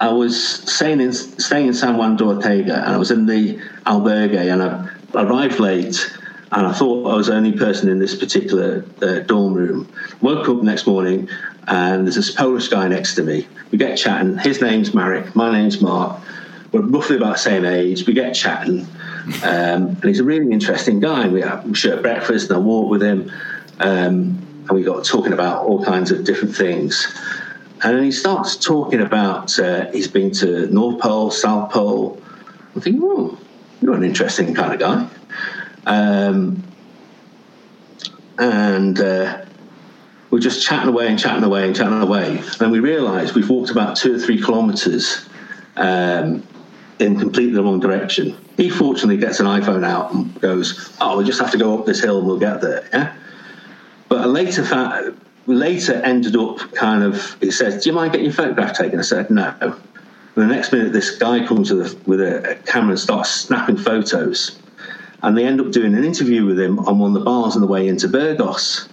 [0.00, 3.58] I was staying in, staying in San Juan de Ortega and I was in the
[3.86, 6.10] albergue and I arrived late
[6.52, 9.90] and I thought I was the only person in this particular uh, dorm room.
[10.20, 11.28] Woke up next morning
[11.68, 13.46] and there's this Polish guy next to me.
[13.70, 14.38] We get chatting.
[14.38, 15.34] His name's Marek.
[15.34, 16.20] My name's Mark.
[16.72, 18.06] We're roughly about the same age.
[18.06, 18.86] We get chatting,
[19.42, 21.28] um, and he's a really interesting guy.
[21.28, 23.30] We, we share breakfast and I walk with him,
[23.80, 27.06] um, and we got talking about all kinds of different things.
[27.82, 32.20] And then he starts talking about uh, he's been to North Pole, South Pole.
[32.74, 33.38] I'm thinking, oh,
[33.80, 35.08] you're an interesting kind of guy.
[35.86, 36.62] Um,
[38.38, 39.44] and uh,
[40.30, 42.42] we're just chatting away and chatting away and chatting away.
[42.60, 45.28] And we realise we've walked about two or three kilometres
[45.76, 46.42] um,
[46.98, 48.36] in completely the wrong direction.
[48.56, 51.86] He fortunately gets an iPhone out and goes, "Oh, we just have to go up
[51.86, 53.12] this hill and we'll get there." Yeah.
[54.08, 55.08] But a later fact,
[55.46, 57.36] later ended up kind of.
[57.40, 59.74] He says, "Do you mind getting your photograph taken?" I said, "No." And
[60.36, 64.58] the next minute, this guy comes with a, with a camera and starts snapping photos,
[65.22, 67.60] and they end up doing an interview with him on one of the bars on
[67.60, 68.88] the way into Burgos.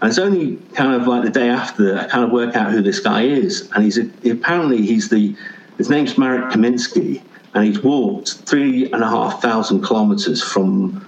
[0.00, 2.70] And it's only kind of like the day after that I kind of work out
[2.70, 3.68] who this guy is.
[3.74, 5.36] And he's a, apparently he's the
[5.80, 7.22] his name's Marek Kamiński,
[7.54, 11.06] and he's walked three and a half thousand kilometers from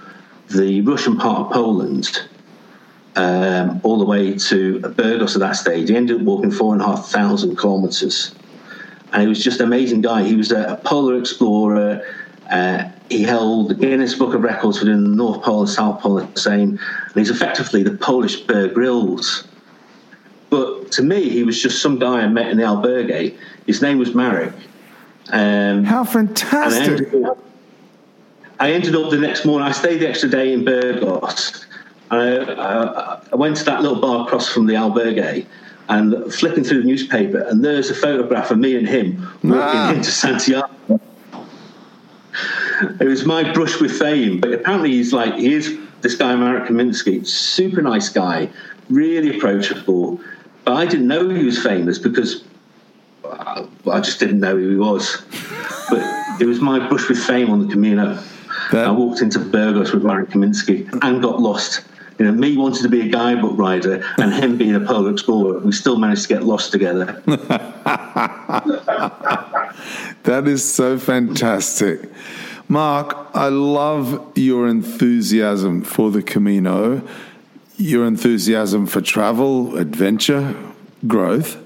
[0.49, 2.23] the Russian part of Poland
[3.15, 5.89] um, all the way to Burgos at that stage.
[5.89, 8.33] He ended up walking four and a half thousand kilometers.
[9.11, 10.23] And he was just an amazing guy.
[10.23, 12.03] He was a, a polar explorer.
[12.49, 16.01] Uh, he held the Guinness Book of Records for doing the North Pole and South
[16.01, 16.79] Pole the same.
[16.79, 19.47] And he's effectively the Polish Bear Grylls.
[20.53, 23.35] But to me, he was just some guy I met in the albergue.
[23.65, 24.53] His name was Marek.
[25.31, 26.79] Um, How fantastic!
[26.79, 27.43] I ended, up,
[28.59, 29.67] I ended, up, the next morning.
[29.67, 31.65] I stayed the extra day in Burgos.
[32.11, 35.47] I, I, I went to that little bar across from the albergue
[35.89, 40.11] and flipping through the newspaper, and there's a photograph of me and him walking into
[40.11, 40.69] Santiago.
[43.01, 46.69] It was my brush with fame, but apparently he's like he is this guy Marek
[46.69, 48.51] Kamiński, super nice guy,
[48.91, 50.21] really approachable.
[50.65, 52.43] But I didn't know he was famous because
[53.25, 55.23] I, I just didn't know who he was.
[55.89, 58.21] But it was my brush with fame on the Camino.
[58.71, 58.87] That...
[58.87, 61.83] I walked into Burgos with Marek Kamiński and got lost.
[62.19, 65.59] You know, me wanting to be a guidebook rider and him being a polar explorer,
[65.59, 67.21] we still managed to get lost together.
[70.23, 72.09] that is so fantastic.
[72.67, 77.01] Mark, I love your enthusiasm for the Camino,
[77.83, 80.55] your enthusiasm for travel, adventure,
[81.05, 81.57] growth,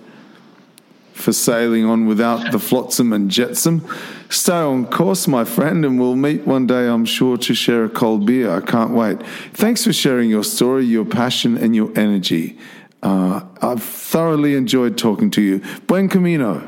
[1.14, 3.86] for sailing on without the flotsam and jetsam.
[4.30, 7.90] Stay on course, my friend, and we'll meet one day, I'm sure, to share a
[7.90, 8.50] cold beer.
[8.50, 9.22] I can't wait.
[9.54, 12.58] Thanks for sharing your story, your passion, and your energy.
[13.04, 15.62] Uh, I've thoroughly enjoyed talking to you.
[15.86, 16.68] Buen camino.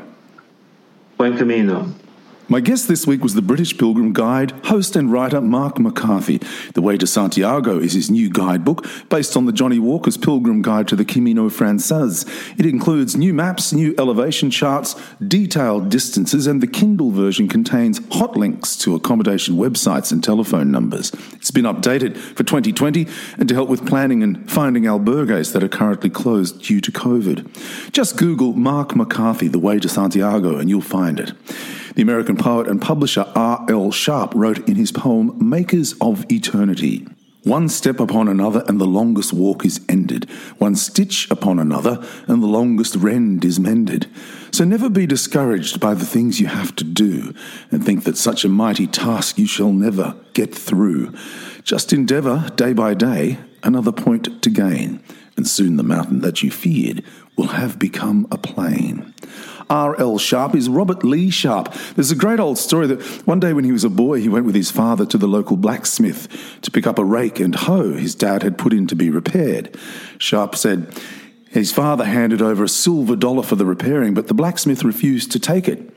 [1.16, 1.92] Buen camino.
[2.50, 6.38] My guest this week was the British Pilgrim Guide, host and writer Mark McCarthy.
[6.74, 10.88] The Way to Santiago is his new guidebook based on the Johnnie Walker's Pilgrim Guide
[10.88, 12.26] to the Camino Frances.
[12.58, 18.36] It includes new maps, new elevation charts, detailed distances, and the Kindle version contains hot
[18.36, 21.12] links to accommodation websites and telephone numbers.
[21.34, 23.06] It's been updated for 2020
[23.38, 27.92] and to help with planning and finding albergues that are currently closed due to COVID.
[27.92, 31.32] Just Google Mark McCarthy, The Way to Santiago, and you'll find it.
[31.94, 33.90] The American poet and publisher R.L.
[33.90, 37.06] Sharp wrote in his poem Makers of Eternity.
[37.42, 40.28] One step upon another, and the longest walk is ended.
[40.58, 44.06] One stitch upon another, and the longest rend is mended.
[44.52, 47.34] So never be discouraged by the things you have to do,
[47.70, 51.14] and think that such a mighty task you shall never get through.
[51.64, 55.02] Just endeavour, day by day, another point to gain,
[55.36, 57.02] and soon the mountain that you feared
[57.36, 59.14] will have become a plain.
[59.68, 60.18] R.L.
[60.18, 61.72] Sharp is Robert Lee Sharp.
[61.94, 64.46] There's a great old story that one day when he was a boy, he went
[64.46, 66.28] with his father to the local blacksmith
[66.62, 69.76] to pick up a rake and hoe his dad had put in to be repaired.
[70.18, 70.94] Sharp said
[71.50, 75.40] his father handed over a silver dollar for the repairing, but the blacksmith refused to
[75.40, 75.92] take it.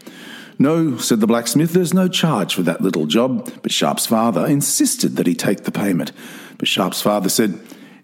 [0.60, 3.52] No, said the blacksmith, there's no charge for that little job.
[3.62, 6.12] But Sharp's father insisted that he take the payment.
[6.58, 7.60] But Sharp's father said,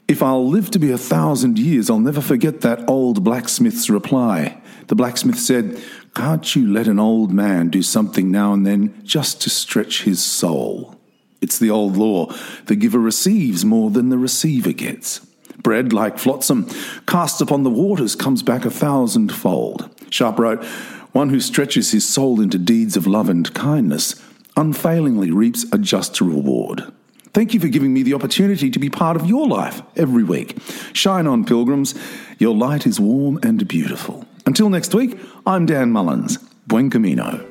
[0.09, 4.59] If I'll live to be a thousand years, I'll never forget that old blacksmith's reply.
[4.87, 5.79] The blacksmith said,
[6.15, 10.23] Can't you let an old man do something now and then just to stretch his
[10.23, 10.95] soul?
[11.41, 12.33] It's the old law
[12.65, 15.19] the giver receives more than the receiver gets.
[15.61, 16.67] Bread, like flotsam,
[17.05, 19.95] cast upon the waters, comes back a thousandfold.
[20.09, 20.63] Sharp wrote,
[21.11, 24.15] One who stretches his soul into deeds of love and kindness
[24.57, 26.91] unfailingly reaps a just reward.
[27.33, 30.57] Thank you for giving me the opportunity to be part of your life every week.
[30.93, 31.93] Shine on, pilgrims.
[32.39, 34.25] Your light is warm and beautiful.
[34.45, 36.37] Until next week, I'm Dan Mullins.
[36.65, 37.45] Buen Camino.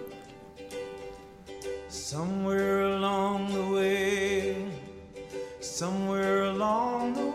[1.88, 4.56] Somewhere along the way,
[5.60, 7.27] somewhere along the way.